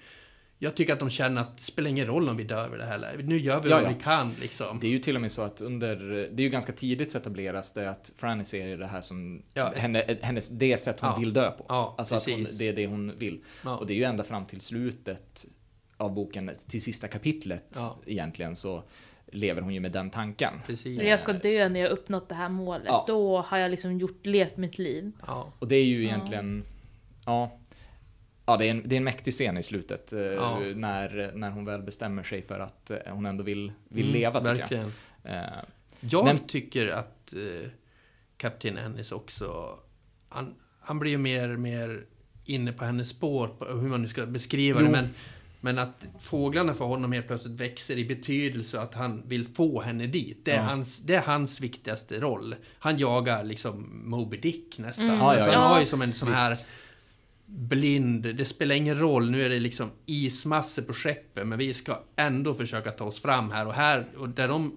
[0.60, 2.86] jag tycker att de känner att det spelar ingen roll om vi dör vid det
[2.86, 3.26] här läget.
[3.26, 3.90] Nu gör vi Ja, vad ja.
[3.98, 4.80] vi kan liksom.
[4.80, 5.96] Det är ju till och med så att under,
[6.34, 9.74] det är ju ganska tidigt så etableras det att Franny ser det här som Ja.
[9.76, 11.20] henne, hennes, det sätt hon Ja.
[11.20, 11.66] vill dö på.
[11.70, 12.58] Ja, alltså att hon, precis.
[12.58, 13.44] det är det hon vill.
[13.64, 13.78] Ja.
[13.78, 15.46] Och det är ju ända fram till slutet
[15.98, 17.98] av boken, till sista kapitlet Ja.
[18.06, 18.84] egentligen, så
[19.32, 20.54] lever hon ju med den tanken.
[20.66, 21.02] Precis.
[21.02, 22.86] Jag ska dö när jag uppnått det här målet.
[22.88, 23.04] Ja.
[23.08, 25.12] Då har jag liksom gjort, levt mitt liv.
[25.28, 25.54] Ja.
[25.60, 26.10] Och det är ju Ja.
[26.10, 26.64] egentligen,
[27.26, 27.60] ja,
[28.46, 30.14] ja det, är en, det är en mäktig scen i slutet.
[30.14, 30.60] eh, Ja.
[30.76, 34.40] När, när hon väl bestämmer sig för att eh, hon ändå vill, vill Mm, leva,
[34.40, 34.92] tycker Verkligen.
[35.24, 35.34] jag.
[35.36, 35.50] Eh,
[36.00, 37.70] Jag Men- tycker att eh,
[38.38, 39.78] Kapten Ennis också,
[40.30, 42.06] han, han blir ju mer och mer
[42.46, 44.86] inne på hennes spår, på hur man nu ska beskriva Jo.
[44.86, 44.92] det.
[44.92, 45.10] Men,
[45.62, 50.08] men att fåglarna för honom helt plötsligt växer i betydelse att han vill få henne
[50.08, 50.46] dit.
[50.46, 50.62] Det är, Ja.
[50.62, 52.56] hans, det är hans viktigaste roll.
[52.80, 55.06] Han jagar liksom Moby Dick nästan.
[55.06, 55.18] Mm.
[55.18, 55.60] Ja, ja, Alltså, ja.
[55.60, 56.40] han har ju som en sån Visst.
[56.42, 56.58] här
[57.46, 62.00] blind, det spelar ingen roll, nu är det liksom ismassor på skeppet, men vi ska
[62.16, 64.76] ändå försöka ta oss fram här och här, och där de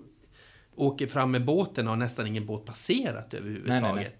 [0.77, 3.83] åker fram med båten har nästan ingen båt passerat överhuvudtaget.
[3.83, 4.13] Nej, nej, nej.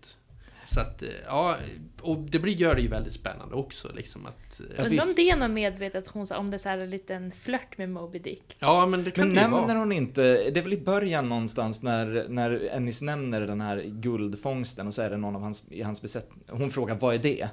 [0.71, 1.57] Så att, eh, ja,
[2.03, 4.61] och det blir, gör det ju väldigt spännande också liksom att...
[4.61, 6.79] eh, Ja, Undrar om det är något medvetet hon sa, om det är så här
[6.79, 8.57] en liten flört med Moby Dick.
[8.59, 9.79] Ja, men det kan Men det ju nämner vara.
[9.79, 14.87] hon inte, det är väl i början någonstans när, när Ennis nämner den här guldfångsten
[14.87, 17.49] och så är det någon av hans, i hans besättning, hon frågar vad är det?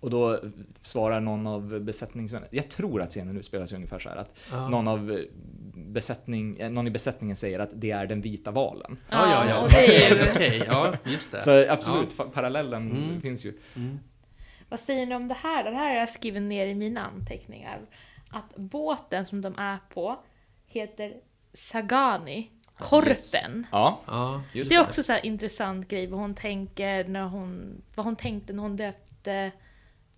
[0.00, 0.40] Och då
[0.80, 4.68] svarar någon av besättningsmännen, jag tror att scenen utspelar sig ungefär så här att Ja.
[4.68, 5.20] någon, av
[5.74, 8.96] besättning, eh, någon i besättningen säger att det är den vita valen.
[9.10, 9.78] Ja, ja, ja.
[9.78, 10.22] är ju...
[10.34, 11.42] Okej, ja, just det.
[11.42, 13.20] Så absolut, fa- parallellen Mm.
[13.20, 13.58] finns ju.
[13.76, 13.98] Mm.
[14.68, 15.64] Vad säger ni om det här?
[15.64, 17.80] Det här har jag skrivit ner i mina anteckningar.
[18.30, 20.18] Att båten som de är på
[20.66, 21.14] heter
[21.54, 23.66] Sagani, korpen.
[23.72, 27.82] Ja, Ja, just Det är också så här intressant grej vad hon tänker när hon,
[27.94, 29.52] vad hon tänkte när hon döpte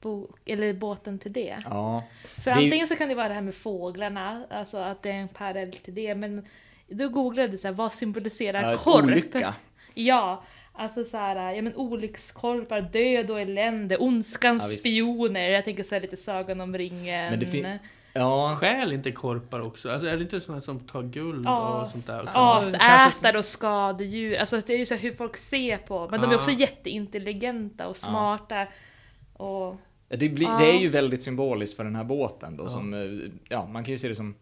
[0.00, 1.58] bok, eller båten till det.
[1.64, 5.10] Ja, För Det antingen så kan det vara det här med fåglarna, alltså att det
[5.10, 6.46] är en parallell till det, men
[6.88, 9.04] då googlade jag så här, vad symboliserar ja korp?
[9.04, 9.54] olycka.
[9.94, 15.48] Ja, alltså så här, ja men olyckskorpar, död och elände, ondskans Ja, spioner.
[15.48, 17.30] Jag tänker så här lite Sagan om ringen.
[17.30, 17.78] Men det fin-
[18.12, 19.90] Ja, Stjäl inte korpar också?
[19.90, 22.22] Alltså är det inte sådana som tar guld och sånt där?
[22.34, 24.36] As, Kanske- ätare och skadedjur.
[24.38, 26.08] Alltså det är ju så hur folk ser på.
[26.10, 26.36] Men de är Ja.
[26.38, 28.66] också jätteintelligenta och smarta.
[29.32, 29.76] Och
[30.18, 30.58] Det, blir, Ja.
[30.58, 32.68] det är ju väldigt symboliskt för den här båten då Ja.
[32.68, 34.34] som, eh, ja man kan ju se det som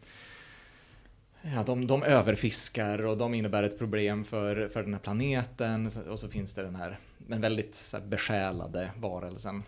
[1.54, 6.18] Ja, de, de överfiskar och de innebär ett problem för, för den här planeten och
[6.18, 9.62] så finns det den här men väldigt så här, besjälade varelsen.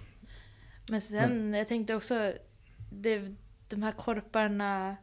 [0.91, 2.33] Men sen, jag tänkte också,
[2.93, 3.35] det,
[3.69, 4.97] de här korparna,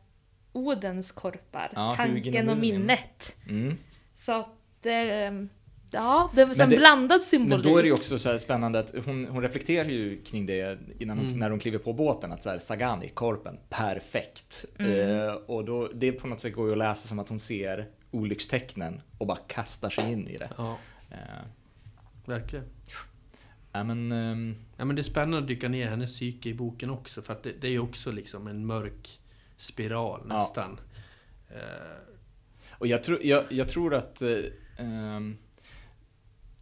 [0.52, 3.36] Odens korpar, Ja, tanken och minnet.
[3.50, 3.78] Mm.
[4.16, 4.48] Så att
[4.82, 5.48] det,
[5.92, 7.64] ja, det är en det- blandad symbolik.
[7.66, 10.46] Men då är det ju också så här spännande att hon, hon reflekterar ju kring
[10.46, 11.40] det innan hon, Mm.
[11.40, 14.66] när hon kliver på båten att så här, Sagani, korpen, perfekt.
[14.78, 15.10] Mm.
[15.28, 17.88] Eh, och då, det på något sätt går ju att läsa som att hon ser
[18.12, 20.50] olyckstecknen och bara kastar sig in i det.
[20.58, 20.78] Ja,
[21.12, 21.18] Eh,
[22.26, 22.66] verkligen.
[23.72, 26.54] ja, men, ehm, Ja, men det är spännande att dyka ner i hennes psyke i
[26.54, 29.20] boken också, för att det, det är ju också liksom en mörk
[29.58, 30.38] spiral Ja.
[30.38, 30.80] nästan.
[31.50, 31.58] Eh,
[32.80, 34.22] Och jag, tror jag, jag tror att
[34.78, 35.38] ehm,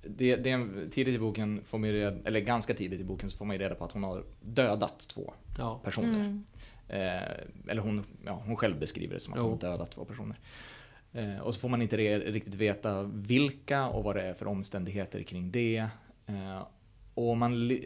[0.07, 3.29] det, det är en, tidigt i boken, får man reda, eller ganska tidigt i boken,
[3.29, 5.81] så får man ju reda på att hon har dödat två ja.
[5.83, 6.19] personer.
[6.19, 6.45] Mm.
[6.87, 9.43] Eh, eller hon, ja, hon själv beskriver det som att Jo.
[9.43, 10.39] hon har dödat två personer.
[11.13, 14.47] Eh, och så får man inte re, riktigt veta vilka och vad det är för
[14.47, 15.87] omständigheter kring det.
[16.25, 16.67] Eh,
[17.13, 17.81] och man, le,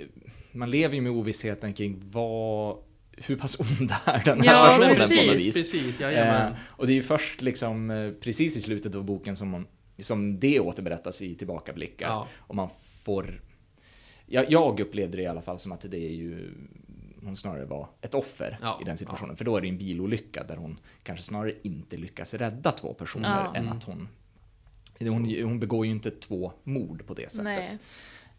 [0.52, 2.78] man lever ju med ovissheten kring vad,
[3.12, 5.54] hur pass ond är den här Ja, personen precis, på något vis.
[5.54, 6.52] Precis, jajamän.
[6.52, 9.68] Eh, och det är ju först liksom eh, precis i slutet av boken som, man,
[10.04, 12.08] som det återberättas i tillbakablickar.
[12.08, 12.28] Ja.
[12.38, 12.70] Och man
[13.04, 13.42] får...
[14.26, 16.54] Ja, jag upplevde det i alla fall som att det är ju
[17.24, 19.36] hon snarare var ett offer Ja, i den situationen.
[19.36, 23.44] För då är det en bilolycka där hon kanske snarare inte lyckas rädda två personer
[23.44, 23.56] Ja.
[23.56, 24.08] än att hon...
[25.00, 27.44] Hon, hon begår ju inte två mord på det sättet.
[27.44, 27.78] Nej.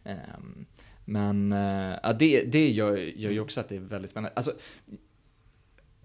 [0.04, 0.66] Ehm,
[1.04, 1.50] men
[2.02, 4.32] ja, det, det gör, gör ju också att det är väldigt spännande.
[4.36, 4.52] Alltså,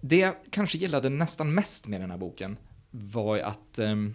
[0.00, 2.56] det jag kanske gillade nästan mest med den här boken
[2.90, 4.14] var att ehm,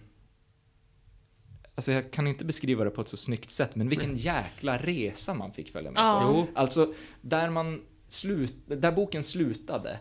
[1.74, 5.34] Alltså jag kan inte beskriva det på ett så snyggt sätt, men vilken jäkla resa
[5.34, 6.20] man fick följa med Ja.
[6.20, 6.32] på.
[6.38, 9.98] Jo, Alltså, där man slut, där boken slutade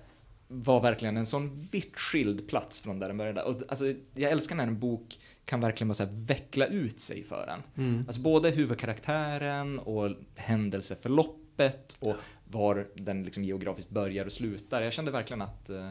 [0.47, 3.43] var verkligen en sån vitt skild plats från där den började.
[3.43, 7.23] Och, alltså, jag älskar när en bok kan verkligen bara så här veckla ut sig
[7.23, 7.85] för en.
[7.85, 8.03] mm.
[8.07, 14.81] Alltså både huvudkaraktären och händelseförloppet och var den liksom geografiskt börjar och slutar.
[14.81, 15.89] Jag kände verkligen att eh,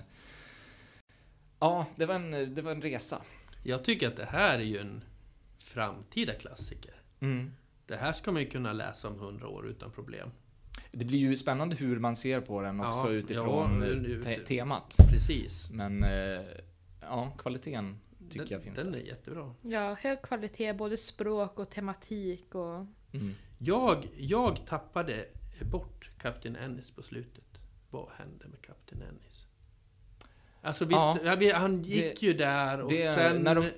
[1.59, 3.23] Ja, det var, en, det var en resa.
[3.63, 5.03] Jag tycker att det här är ju en
[5.75, 6.95] framtida klassiker.
[7.21, 7.53] Mm.
[7.87, 10.31] Det här ska man ju kunna läsa om hundra år utan problem.
[10.93, 14.23] Det blir ju spännande hur man ser på den också Ja, utifrån ja, eh, nu-
[14.23, 14.95] te- temat.
[15.11, 15.71] Precis.
[15.71, 16.41] Men eh,
[17.01, 18.99] ja, kvaliteten tycker den, jag finns Den där.
[18.99, 19.55] är jättebra.
[19.63, 22.87] Ja, hög kvalitet, både språk och tematik och...
[23.13, 23.35] Mm.
[23.59, 25.25] Jag, jag tappade
[25.71, 27.45] bort Kapten Ennis på slutet.
[27.91, 29.47] Vad hände med Kapten Ennis?
[30.63, 31.01] Alltså visst,
[31.41, 31.55] Ja.
[31.55, 33.43] han gick Det- ju där och det- sen...
[33.43, 33.71] när de-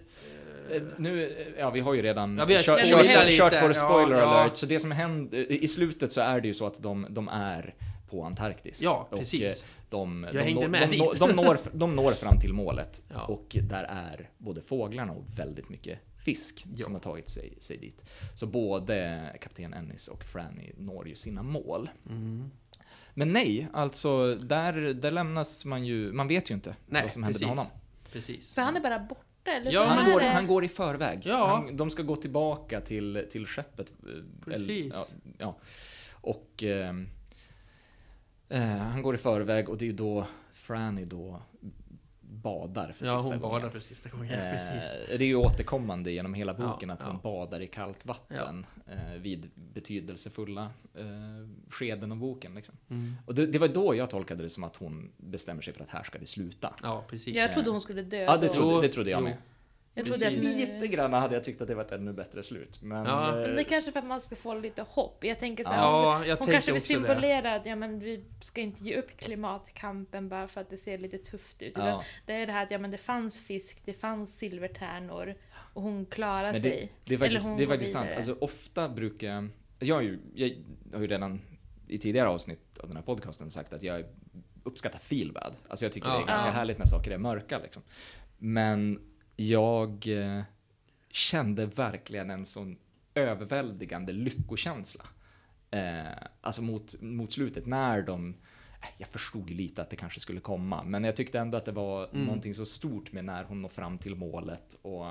[0.98, 3.62] Nu, eh, ja vi har ju redan Ja, vi har kört, kört, lite, kört vår
[3.70, 4.22] ja, spoiler ja.
[4.24, 4.56] alert.
[4.56, 7.74] Så det som händer, i slutet så är det ju så att de, de är
[8.10, 8.82] på Antarktis.
[8.82, 9.40] Ja, Och, precis.
[9.42, 9.52] eh,
[9.90, 11.00] de, Jag de, hängde når- med de, dit.
[11.00, 13.02] når- de, når, de når fram till målet.
[13.08, 13.24] Ja.
[13.24, 16.84] Och där är både fåglarna och väldigt mycket fisk Ja.
[16.84, 18.04] som har tagit sig, sig dit.
[18.34, 21.90] Så både kapten Ennis och Franny når ju sina mål.
[22.10, 22.50] Mm.
[23.14, 27.22] Men nej, alltså där, där lämnas man ju, man vet ju inte Nej, vad som
[27.22, 27.48] händer precis.
[27.48, 27.72] med honom.
[28.12, 28.52] Precis.
[28.54, 29.72] För han är bara borta, eller?
[29.72, 31.20] Ja, Han går, han går i förväg.
[31.24, 31.46] Ja.
[31.46, 33.92] Han, de ska gå tillbaka till, till skeppet.
[34.02, 34.92] eh, Precis.
[34.94, 35.06] ja,
[35.38, 35.56] ja.
[36.12, 37.08] Och ehm,
[38.48, 41.42] eh, han går i förväg och det är ju då Franny då
[42.42, 43.60] badar för Ja, sista hon gången.
[43.60, 44.28] badar för sista gången.
[44.28, 44.90] Precis.
[45.10, 47.20] Eh, det är ju återkommande genom hela boken Ja, att hon ja.
[47.22, 50.62] badar i kallt vatten eh, vid betydelsefulla
[50.94, 51.04] eh,
[51.70, 52.54] skeden av boken.
[52.54, 52.74] Liksom.
[52.90, 53.14] Mm.
[53.26, 55.90] Och det, det var då jag tolkade det som att hon bestämmer sig för att
[55.90, 56.74] här ska det sluta.
[56.82, 57.34] Ja, precis.
[57.36, 59.24] Jag trodde hon skulle dö Ja, det trodde, det trodde jag jo.
[59.24, 59.36] med.
[59.94, 60.40] Jag trodde att nu...
[60.42, 62.82] Lite grann hade jag tyckt att det var ett ännu bättre slut.
[62.82, 63.28] Men, Ja.
[63.28, 65.24] eh, Men det är kanske för att man ska få lite hopp.
[65.24, 67.06] Jag tänker så här, Ja, hon, jag hon kanske vill också det.
[67.06, 70.98] symbolera att ja, men vi ska inte ge upp klimatkampen bara för att det ser
[70.98, 71.72] lite tufft ut.
[71.76, 72.02] Ja.
[72.26, 75.34] Det är det här att ja, men det fanns fisk, det fanns silvertärnor
[75.74, 76.92] och hon klarar Men sig.
[77.04, 78.08] Det är faktiskt, Eller hon det är faktiskt sant.
[78.16, 79.48] Alltså, ofta brukar...
[79.78, 80.50] Jag har, ju, jag
[80.92, 81.40] har ju redan
[81.88, 84.04] i tidigare avsnitt av den här podcasten sagt att jag
[84.64, 85.54] uppskattar feelbad.
[85.68, 86.16] Alltså jag tycker Ja.
[86.16, 86.52] det är ganska Ja.
[86.52, 87.58] härligt när saker är mörka.
[87.58, 87.82] Liksom.
[88.38, 89.00] Men
[89.36, 90.42] jag eh,
[91.10, 92.76] kände verkligen en sån
[93.14, 95.04] överväldigande lyckokänsla.
[95.70, 96.04] Eh,
[96.40, 98.28] alltså mot, mot slutet när de
[98.82, 101.64] eh, jag förstod ju lite att det kanske skulle komma, men jag tyckte ändå att
[101.64, 102.24] det var Mm.
[102.24, 105.06] någonting så stort med när hon når fram till målet och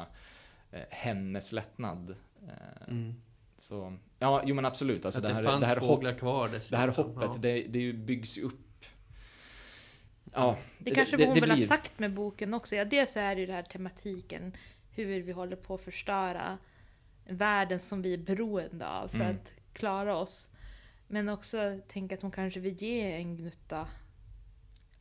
[0.72, 2.10] eh, hennes lättnad.
[2.48, 3.14] Eh, Mm.
[3.58, 5.06] Så, ja, jo men absolut.
[5.06, 6.72] Alltså att det, det, här, fanns det, här hopp, fåglar kvar dessutom.
[6.72, 7.40] det här hoppet, Ja.
[7.42, 8.60] det, det byggs upp.
[10.34, 12.76] Ja, Det kanske det, hon det vill ha blir- sagt med boken också.
[12.76, 14.54] Ja, dels är det ju det här tematiken,
[14.96, 16.58] hur vi håller på att förstöra
[17.28, 19.30] världen som vi är beroende av för Mm.
[19.36, 20.50] att klara oss.
[21.08, 23.88] Men också tänka att hon kanske vill ge en gnutta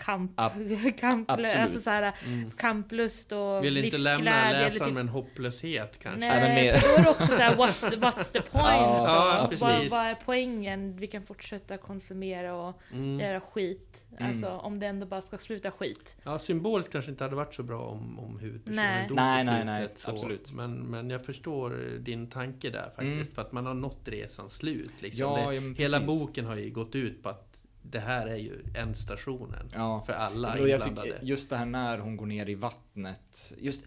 [0.01, 2.51] kamp, Ab- kamp alltså så här, Mm.
[2.51, 6.21] kamplust och Vill inte lämna läsaren typ- med en hopplöshet kanske.
[6.21, 8.65] Nej, Nej, men mer- då är det också så här, what's, what's the point?
[8.65, 10.97] Ja, ja, vad, vad är poängen?
[10.97, 13.21] Vi kan fortsätta konsumera och Mm.
[13.21, 14.07] göra skit.
[14.19, 14.31] Mm.
[14.31, 16.17] Alltså om det ändå bara ska sluta skit.
[16.23, 19.09] Ja, symboliskt kanske inte hade varit så bra om, om huvudpersonen Nej.
[19.09, 20.11] dog Nej, nej, nej, så.
[20.11, 20.53] absolut.
[20.53, 23.01] Men, men jag förstår din tanke där faktiskt.
[23.13, 23.27] Mm.
[23.35, 24.91] För att man har nått resans slut.
[24.99, 25.21] Liksom.
[25.21, 27.50] Ja, det, hela boken har ju gått ut på att
[27.83, 29.71] det här är ju ändstationen.
[29.75, 30.03] Ja.
[30.07, 33.53] För alla Och jag tycker just det här när hon går ner i vattnet.
[33.59, 33.87] Just,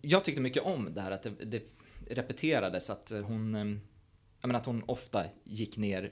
[0.00, 1.62] jag tyckte mycket om det här att det, det
[2.10, 3.54] repeterades att hon,
[4.40, 6.10] jag menar att hon ofta gick ner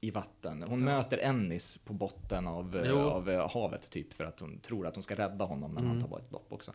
[0.00, 0.62] i vatten.
[0.62, 0.84] Hon Ja.
[0.84, 2.98] möter Ennis på botten av, eh, Jo.
[2.98, 5.90] av eh, havet typ för att hon tror att hon ska rädda honom när han
[5.90, 6.02] Mm.
[6.02, 6.72] tar bara ett dopp också.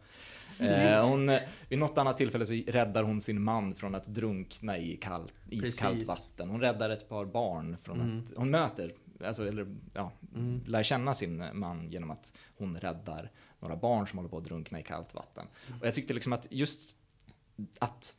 [0.62, 4.78] Eh, hon, eh, vid något annat tillfälle så räddar hon sin man från att drunkna
[4.78, 6.08] i kall, iskallt Precis.
[6.08, 6.50] vatten.
[6.50, 8.20] Hon räddar ett par barn från Mm.
[8.24, 8.94] att, hon möter,
[9.26, 10.62] alltså, eller ja, Mm.
[10.66, 14.80] lär känna sin man genom att hon räddar några barn som håller på att drunkna
[14.80, 15.46] i kallt vatten.
[15.82, 16.98] Och jag tyckte liksom att just
[17.80, 18.16] att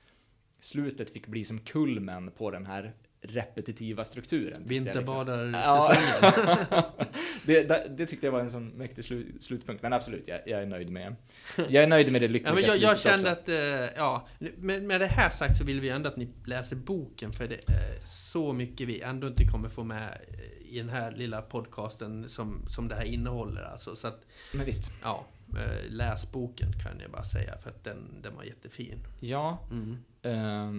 [0.61, 4.61] slutet fick bli som kulmen på den här repetitiva strukturen.
[4.61, 4.85] liksom.
[4.85, 6.35] Vinterbadarsäsongen.
[6.71, 6.93] Ja.
[7.45, 9.83] det, det, tyckte jag var en sån mäktig slu, slutpunkt.
[9.83, 11.17] Men absolut, jag, jag är nöjd med
[11.57, 13.43] Jag är nöjd med det lyckliga Ja, men jag, jag kände också.
[13.43, 16.77] att, eh, ja, med, med det här sagt så vill vi ändå att ni läser
[16.77, 20.89] boken för det är så mycket vi ändå inte kommer få med eh, i den
[20.89, 23.63] här lilla podcasten som, som det här innehåller.
[23.63, 24.21] Alltså, så att,
[24.53, 24.91] Men visst.
[25.03, 25.25] ja,
[25.57, 28.99] eh, läs boken kan jag bara säga för att den, den var jättefin.
[29.21, 29.59] Ja.
[29.71, 29.99] Mm.
[30.23, 30.73] Eh,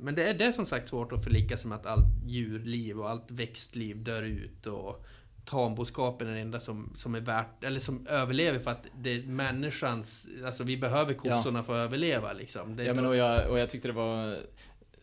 [0.00, 3.00] Men det är, det är som sagt svårt att förlika sig med att allt djurliv
[3.00, 5.04] och allt växtliv dör ut och
[5.44, 9.22] tamboskapen är det enda som, som är värt, eller som överlever för att det är
[9.22, 12.78] människans, alltså vi behöver kossorna för att överleva liksom.
[12.78, 14.38] Ja, men och, jag, och jag tyckte det var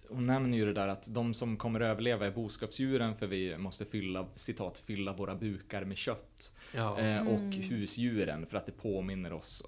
[0.10, 3.86] hon nämner ju det där att de som kommer överleva är boskapsdjuren för vi måste
[3.86, 6.52] fylla, citat, fylla våra bukar med kött.
[6.76, 7.00] ja.
[7.00, 7.52] Eh, och Mm.
[7.52, 9.64] husdjuren för att det påminner oss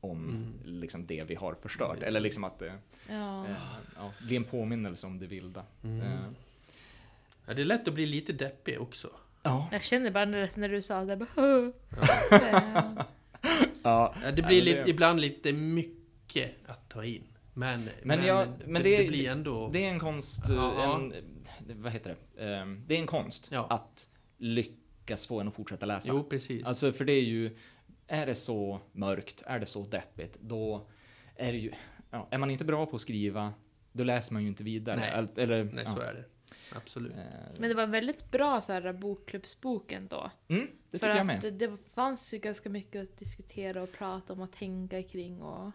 [0.00, 0.80] om Mm.
[0.80, 1.96] liksom det vi har förstört.
[1.96, 2.08] Mm.
[2.08, 2.72] Eller liksom att det
[3.08, 3.46] Ja.
[3.46, 3.52] eh,
[3.96, 5.64] ja, blir en påminnelse om det vilda.
[5.84, 6.00] Mm.
[6.00, 6.18] Eh,
[7.46, 9.10] ja, det är lätt att bli lite deppig också.
[9.42, 9.68] ja.
[9.72, 11.28] Jag känner bara när, när du sa det, bara.
[11.36, 11.72] Ja.
[12.36, 12.92] Eh,
[13.82, 14.14] ja.
[14.22, 17.24] Ja, det blir lite, det- ibland lite mycket att ta in.
[17.58, 19.70] Men, Men jag- men det, det- det blir ändå...
[19.72, 20.94] Det är en konst, Ja.
[20.94, 21.12] en,
[21.82, 22.44] vad heter det?
[22.54, 23.66] Ehm, Det är en konst Ja.
[23.70, 26.08] att lyckas få en att fortsätta läsa.
[26.08, 26.64] jo, precis.
[26.64, 27.56] Alltså för det är ju,
[28.06, 30.88] är det så mörkt, är det så deppigt, då
[31.36, 31.72] är det ju,
[32.10, 33.52] ja, är man inte bra på att skriva,
[33.92, 34.96] då läser man ju inte vidare.
[34.96, 35.26] Nej.
[35.36, 35.94] Eller, Nej, ja.
[35.94, 36.24] så är det.
[36.76, 37.12] Absolut.
[37.12, 37.18] Eh,
[37.58, 40.30] Men det var väldigt bra så här bokklubbsboken då.
[40.48, 41.40] Mm, det För tycker jag att med.
[41.42, 45.70] det, det fanns ju ganska mycket att diskutera och prata om och tänka kring och...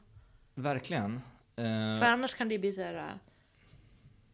[0.55, 1.21] Verkligen.
[1.55, 2.95] Eh, För annars kan det ju bli så här...
[2.95, 3.15] äh,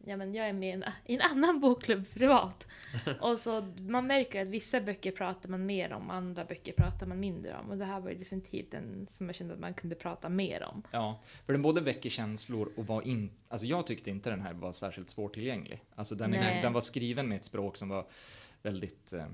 [0.06, 2.68] Ja men jag är med i en, i en annan bokklubb privat.
[3.20, 7.20] Och så man märker att vissa böcker pratar man mer om, andra böcker pratar man
[7.20, 7.70] mindre om.
[7.70, 10.64] Och det här var ju definitivt en som jag kände att man kunde prata mer
[10.64, 10.84] om.
[10.92, 13.32] Ja, för den både väcker känslor och var in...
[13.48, 15.84] Alltså jag tyckte inte den här var särskilt svårtillgänglig.
[15.96, 16.62] Alltså den, är, Nej.
[16.62, 18.08] den var skriven med ett språk som var
[18.62, 19.13] väldigt...
[19.13, 19.26] Eh,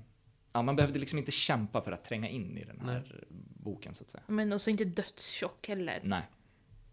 [0.54, 3.24] ja, man behövde liksom inte kämpa för att tränga in i den här
[3.64, 4.24] boken så att säga.
[4.28, 6.00] Men också inte dödstjock heller.
[6.04, 6.22] Nej.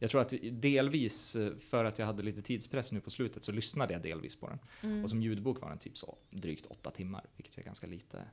[0.02, 3.52] Jag tror att delvis, eh, för att jag hade lite tidspress nu på slutet, så
[3.52, 4.58] lyssnade jag delvis på den.
[4.82, 5.04] Mm.
[5.04, 8.24] Och som ljudbok var den typ så drygt åtta timmar, vilket är ganska lite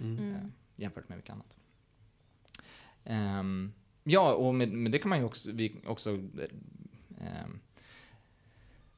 [0.00, 0.18] Mm.
[0.18, 0.34] Mm.
[0.34, 0.40] eh,
[0.76, 1.56] jämfört med mycket annat.
[3.04, 3.72] Ehm,
[4.04, 6.10] ja, och med, med det kan man ju också, vi också
[7.18, 7.60] ehm,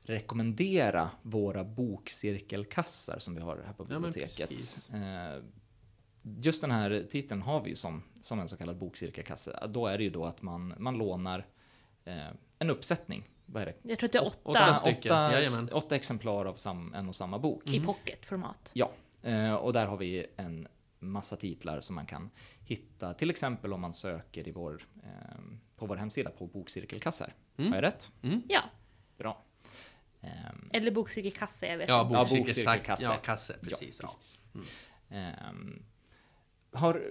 [0.03, 4.89] rekommendera våra bokcirkelkassar som vi har här på Ja, biblioteket.
[4.93, 5.43] Eh,
[6.23, 9.67] just den här titeln har vi ju som, som en så kallad bokcirkelkasse.
[9.69, 11.45] Då är det ju då att man, man lånar eh,
[12.59, 13.29] en uppsättning.
[13.47, 13.75] Vad är det?
[13.83, 15.69] Jag tror att det är Åt- åtta åtta stycken, åtta, jajamän.
[15.73, 17.67] åtta exemplar av sam, en och samma bok.
[17.69, 18.71] i pocketformat.
[18.75, 18.93] Ja,
[19.23, 22.31] eh, och där har vi en massa titlar som man kan
[22.65, 23.15] hitta.
[23.15, 25.11] Till exempel om man söker i vår, eh,
[25.77, 27.35] på vår hemsida på bokcirkelkassar.
[27.57, 27.71] Mm.
[27.73, 28.13] Har jag rätt?
[28.49, 28.63] Ja,
[29.19, 29.45] Bra.
[30.73, 32.15] Eller bokcirkelkasse, jag vet Ja, inte.
[32.15, 33.05] Ja, bokcirkel, bokcirkelkasse.
[33.05, 33.99] Ja, kasse, precis.
[34.03, 34.39] Ja, precis.
[35.11, 35.83] Ehm,
[36.73, 37.03] har,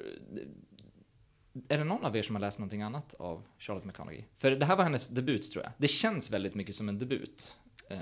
[1.70, 4.24] är det någon av er som har läst någonting annat av Charlotte McConaughey?
[4.38, 5.74] För det här var hennes debut tror jag.
[5.78, 7.58] Det känns väldigt mycket som en debut,
[7.89, 8.00] eh,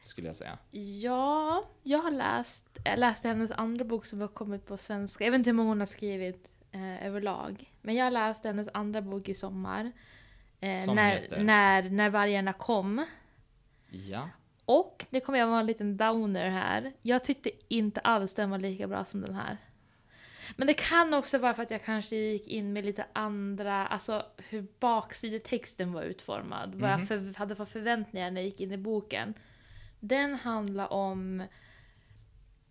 [0.00, 0.58] skulle jag säga.
[0.70, 5.24] Ja, jag har läst, jag läste hennes andra bok som har kommit på svenska.
[5.24, 7.72] Jag vet inte hur många hon har skrivit eh, överlag.
[7.82, 9.92] Men jag läste hennes andra bok i sommar.
[10.60, 11.42] Eh, när, heter?
[11.42, 13.04] när, när vargarna kom.
[13.90, 14.28] Ja.
[14.64, 16.92] Och, det kommer jag vara en liten downer här.
[17.02, 19.56] Jag tyckte inte alls den var lika bra som den här.
[20.56, 24.26] Men det kan också vara för att jag kanske gick in med lite andra, alltså
[24.36, 26.74] hur baksidetexten var utformad.
[26.74, 29.34] Vad jag för, hade för förväntningar när jag gick in i boken.
[30.00, 31.42] Den handlar om,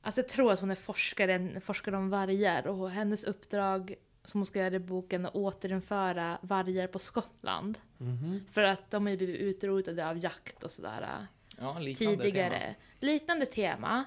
[0.01, 4.45] alltså jag tror att hon är forskare, forskare om vargar och hennes uppdrag som hon
[4.45, 7.79] ska göra i boken är att återinföra vargar på Skottland.
[7.97, 8.45] Mhm.
[8.51, 12.59] För att de har ju blivit utrotade av jakt och sådär ja, liknande tidigare.
[12.59, 12.73] tema.
[12.99, 14.03] Liknande tema.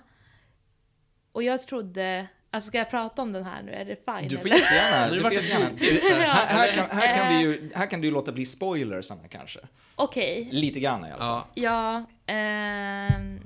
[1.32, 3.72] Och jag trodde, alltså ska jag prata om den här nu?
[3.72, 4.28] Är det fine?
[4.28, 5.06] Du får jättegärna.
[5.08, 5.66] Det Du var får jättegärna.
[5.66, 6.22] ett här.
[6.24, 6.30] Ja.
[6.30, 7.40] Här, här, kan, här, kan vi Eh.
[7.40, 9.60] ju, här kan du ju låta bli spoilersarna kanske.
[9.96, 11.42] Okej, Lite grann i alla fall.
[11.54, 12.32] Ja, ja.
[12.34, 13.40] ehm,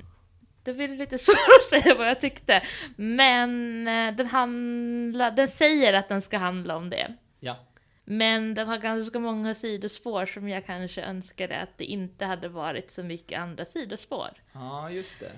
[0.63, 2.63] det blir lite svårt att säga vad jag tyckte.
[2.97, 7.15] Men eh, den, handla, den säger att den ska handla om det.
[7.41, 7.57] Ja.
[8.05, 12.91] Men den har ganska många sidospår som jag kanske önskade att det inte hade varit
[12.91, 14.29] så mycket andra sidospår.
[14.53, 15.33] Ja, just det.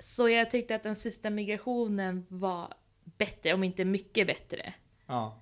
[0.00, 2.74] Så jag tyckte att den sista migrationen var
[3.04, 4.74] bättre, om inte mycket bättre.
[5.06, 5.40] Ja.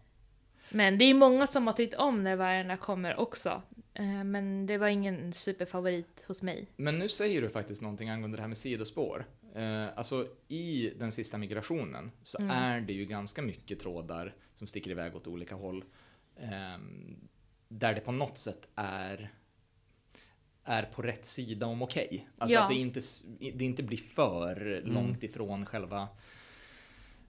[0.71, 3.63] Men det är många som har tyckt om när vargarna kommer också.
[3.95, 6.67] Eh, Men det var ingen superfavorit hos mig.
[6.77, 9.27] Men nu säger du faktiskt någonting angående det här med sidospår.
[9.55, 12.51] Eh, alltså i den sista migrationen så Mm.
[12.51, 15.85] är det ju ganska mycket trådar som sticker iväg åt olika håll.
[16.41, 17.29] ehm,
[17.69, 19.33] där det på något sätt är
[20.67, 22.29] är på rätt sida om okej.
[22.39, 22.63] Alltså Ja.
[22.63, 23.01] att det inte,
[23.55, 24.95] det inte blir för Mm.
[24.95, 26.09] långt ifrån själva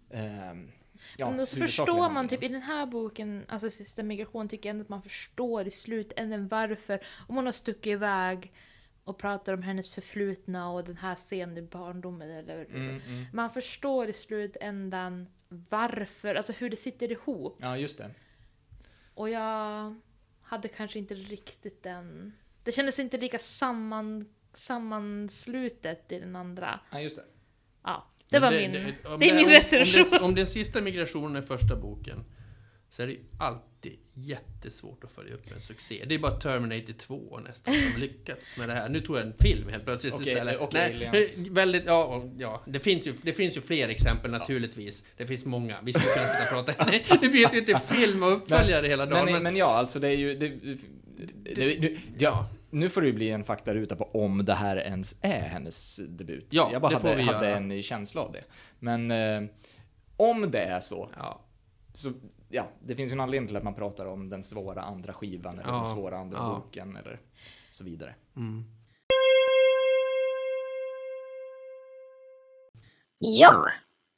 [0.10, 0.72] ehm,
[1.18, 4.70] ja, Men då så förstår man typ i den här boken, alltså Sista migration, tycker
[4.70, 7.00] jag ändå att man förstår i slutändan varför.
[7.28, 8.54] Om hon har stuckit iväg
[9.04, 13.26] och pratar om hennes förflutna och den här scenen i barndomen eller Mm, mm.
[13.34, 15.28] Man förstår i slutändan
[15.70, 17.58] varför, alltså hur det sitter ihop.
[17.62, 18.12] Ja, just det.
[19.14, 19.96] Och jag
[20.42, 22.34] hade kanske inte riktigt den...
[22.68, 26.80] Det kändes inte lika samman, sammanslutet i den andra.
[26.92, 27.24] Ja, just det.
[27.84, 28.72] Ja, det var Men min...
[29.04, 30.02] det- om det är min om- recension.
[30.04, 32.24] Om, den- om den sista migrationen är första boken
[32.90, 36.06] så är det ju alltid jättesvårt att följa upp en succé.
[36.08, 38.90] Det är bara Terminator 2 nästan som lyckats med det här.
[38.90, 40.58] Nu tog jag en film helt plötsligt Okej, istället.
[40.60, 41.38] okej, Nej, Aliens.
[41.48, 45.04] väldigt, ja, ja det, finns ju, det finns ju fler exempel naturligtvis.
[45.18, 45.78] Det finns många.
[45.84, 46.86] Vi skulle kunna sitta och prata.
[46.92, 49.26] Nej, nu byter ju inte film och uppföljare hela dagen.
[49.26, 50.36] Men, Men, men ja, alltså det är ju...
[50.36, 54.54] Det, det, det, det, ja, nu får det ju bli en faktaruta på om det
[54.54, 56.48] här ens är hennes debut.
[56.50, 57.58] Ja, jag bara det får hade, vi hade göra.
[57.58, 58.44] en känsla av det.
[58.80, 59.50] Men eh,
[60.18, 61.42] om det är så, ja,
[61.94, 62.12] så
[62.50, 65.60] ja, det finns ju en anledning till att man pratar om den svåra andra skivan
[65.60, 66.62] eller Ja, den svåra andra ja.
[66.66, 67.20] boken eller
[67.70, 68.16] så vidare.
[68.36, 68.64] mm.
[73.20, 73.66] Ja,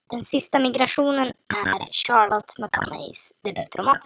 [0.09, 3.97] den sista migrationen är Charlotte McConaughey's debutroman.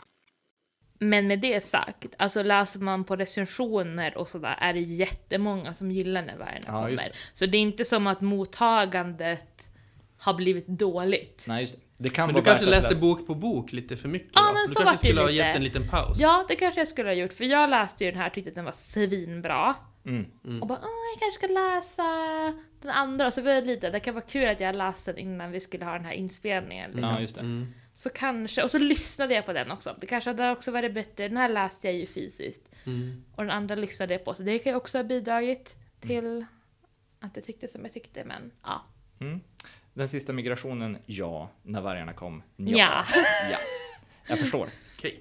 [1.10, 5.91] Men med det sagt, alltså läser man på recensioner och sådär är det jättemånga som
[5.91, 6.89] gillar när vargarna Ja, kommer.
[6.89, 7.10] det.
[7.34, 9.70] Så det är inte som att mottagandet
[10.20, 11.45] har blivit dåligt.
[11.47, 11.84] Nej, just det.
[11.97, 14.41] Det kan Men vara du kanske läste läsa- bok på bok lite för mycket Ja,
[14.47, 14.54] då?
[14.54, 16.18] men Du så kanske skulle ha gett en liten paus?
[16.20, 18.49] Ja, det kanske jag skulle ha gjort, för jag läste ju den här och tyckte
[18.49, 19.76] att den var svinbra.
[20.06, 20.62] Mm.
[20.62, 22.04] Och bara, Åh, jag kanske ska läsa
[22.82, 23.28] den andra.
[23.28, 25.60] Och så var jag lite, det kan vara kul att jag läste den innan vi
[25.60, 26.91] skulle ha den här inspelningen.
[26.91, 27.10] Liksom.
[27.14, 27.41] Ja, just det.
[27.41, 27.74] Mm.
[28.04, 29.95] Så kanske, och så lyssnade jag på den också.
[30.01, 31.28] Det kanske hade också varit bättre.
[31.28, 32.62] Den här läste jag ju fysiskt.
[32.86, 33.24] Mm.
[33.36, 34.34] Och den andra lyssnade jag på.
[34.34, 36.45] Så det kan ju också ha bidragit till
[37.20, 38.24] att jag tyckte som jag tyckte.
[38.26, 38.86] Men ja.
[39.20, 39.39] Mm.
[39.93, 41.49] Den sista migrationen, ja.
[41.62, 43.06] När vargarna kom, Ja.
[43.51, 43.58] ja.
[44.28, 44.70] Jag förstår.
[44.97, 45.20] Okej.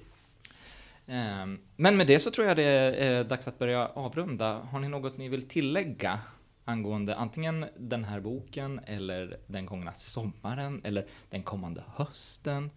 [1.07, 4.53] Ehm, Men med det så tror jag det är dags att börja avrunda.
[4.53, 6.19] Har ni något ni vill tillägga
[6.65, 12.69] angående antingen den här boken eller den gångna sommaren eller den kommande hösten?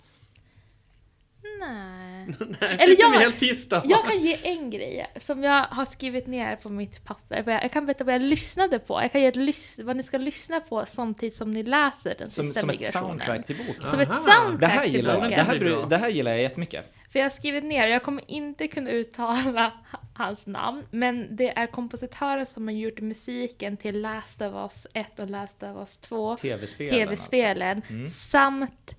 [1.61, 2.27] Nej.
[2.61, 3.83] Nej, Eller jag- helt tysta?
[3.85, 7.45] Jag kan ge en grej som jag har skrivit ner på mitt papper.
[7.63, 9.03] Jag kan berätta vad jag lyssnade på.
[9.03, 12.45] Jag kan ge ett vad ni ska lyssna på samtidigt som ni läser den Som,
[12.47, 13.09] sista som ett migrationen.
[13.09, 13.91] soundtrack till boken.
[13.91, 14.19] Som ett Aha.
[14.19, 15.23] soundtrack Det här till gillar jag.
[15.23, 15.39] boken.
[15.39, 16.93] Det här, det här gillar jag jättemycket.
[17.17, 19.73] För jag har skrivit ner, jag kommer inte kunna uttala
[20.15, 25.19] hans namn, men det är kompositören som har gjort musiken till Last of Us 1
[25.19, 26.95] och Last of Us 2, Tv-spelen.
[26.95, 27.93] tv-spelen, Alltså.
[27.93, 28.07] Mm.
[28.07, 28.95] samt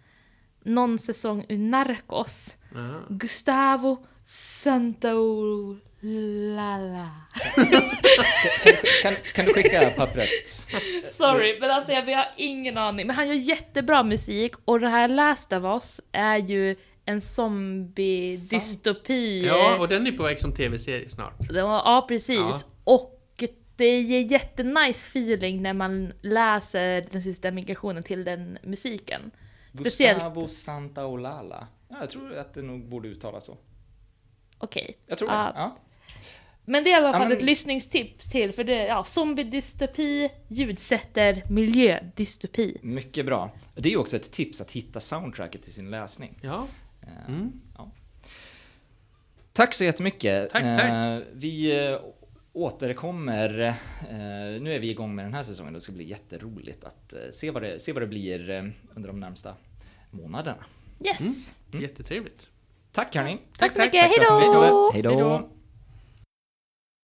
[0.63, 2.57] någon säsong ur Narcos.
[2.75, 3.01] Ja.
[3.09, 7.09] Gustavo Santaolalla.
[8.63, 10.29] Kan, kan, kan du skicka pappret?
[11.17, 13.07] Sorry, men alltså jag, jag har ingen aning.
[13.07, 16.75] Men han gör jättebra musik och det här Last of Us är ju
[17.07, 19.45] en zombie-dystopi.
[19.45, 21.33] ja, och den är på väg som tv-serie snart.
[21.53, 22.37] Ja, precis.
[22.37, 22.59] Ja.
[22.83, 23.13] Och
[23.75, 29.31] det ger jättenice feeling när man läser den sista migrationen till den musiken.
[29.73, 31.67] Speciellt- Gustavo Santaolalla.
[31.89, 33.57] Ja, jag tror att det nog borde uttalas så.
[34.57, 34.97] Okej.
[35.07, 35.37] Jag tror Ja.
[35.37, 35.51] det.
[35.55, 35.77] Ja.
[36.65, 39.03] Men det är i alla Ja, fall men- ett lyssningstips till, för det är ja,
[39.03, 42.77] zombie-dystopi, ljudsätter, miljö, dystopi.
[42.81, 43.51] Mycket bra.
[43.75, 46.39] Det är ju också ett tips att hitta soundtracket till sin läsning.
[46.41, 46.67] Ja.
[47.07, 47.51] Eh, Mm.
[47.77, 47.91] ja.
[49.53, 50.49] Tack så jättemycket.
[50.51, 50.89] Tack, tack.
[50.89, 51.99] Eh, Vi eh,
[52.53, 53.73] återkommer.
[54.59, 55.73] Nu är vi igång med den här säsongen.
[55.73, 58.49] Det ska bli jätteroligt att se vad det, se vad det blir
[58.95, 59.53] under de närmsta
[60.11, 60.65] månaderna.
[61.05, 61.53] Yes!
[61.71, 62.49] Jättetrevligt.
[62.91, 63.37] Tack hörni!
[63.57, 65.49] Tack så tack, mycket, tack hejdå!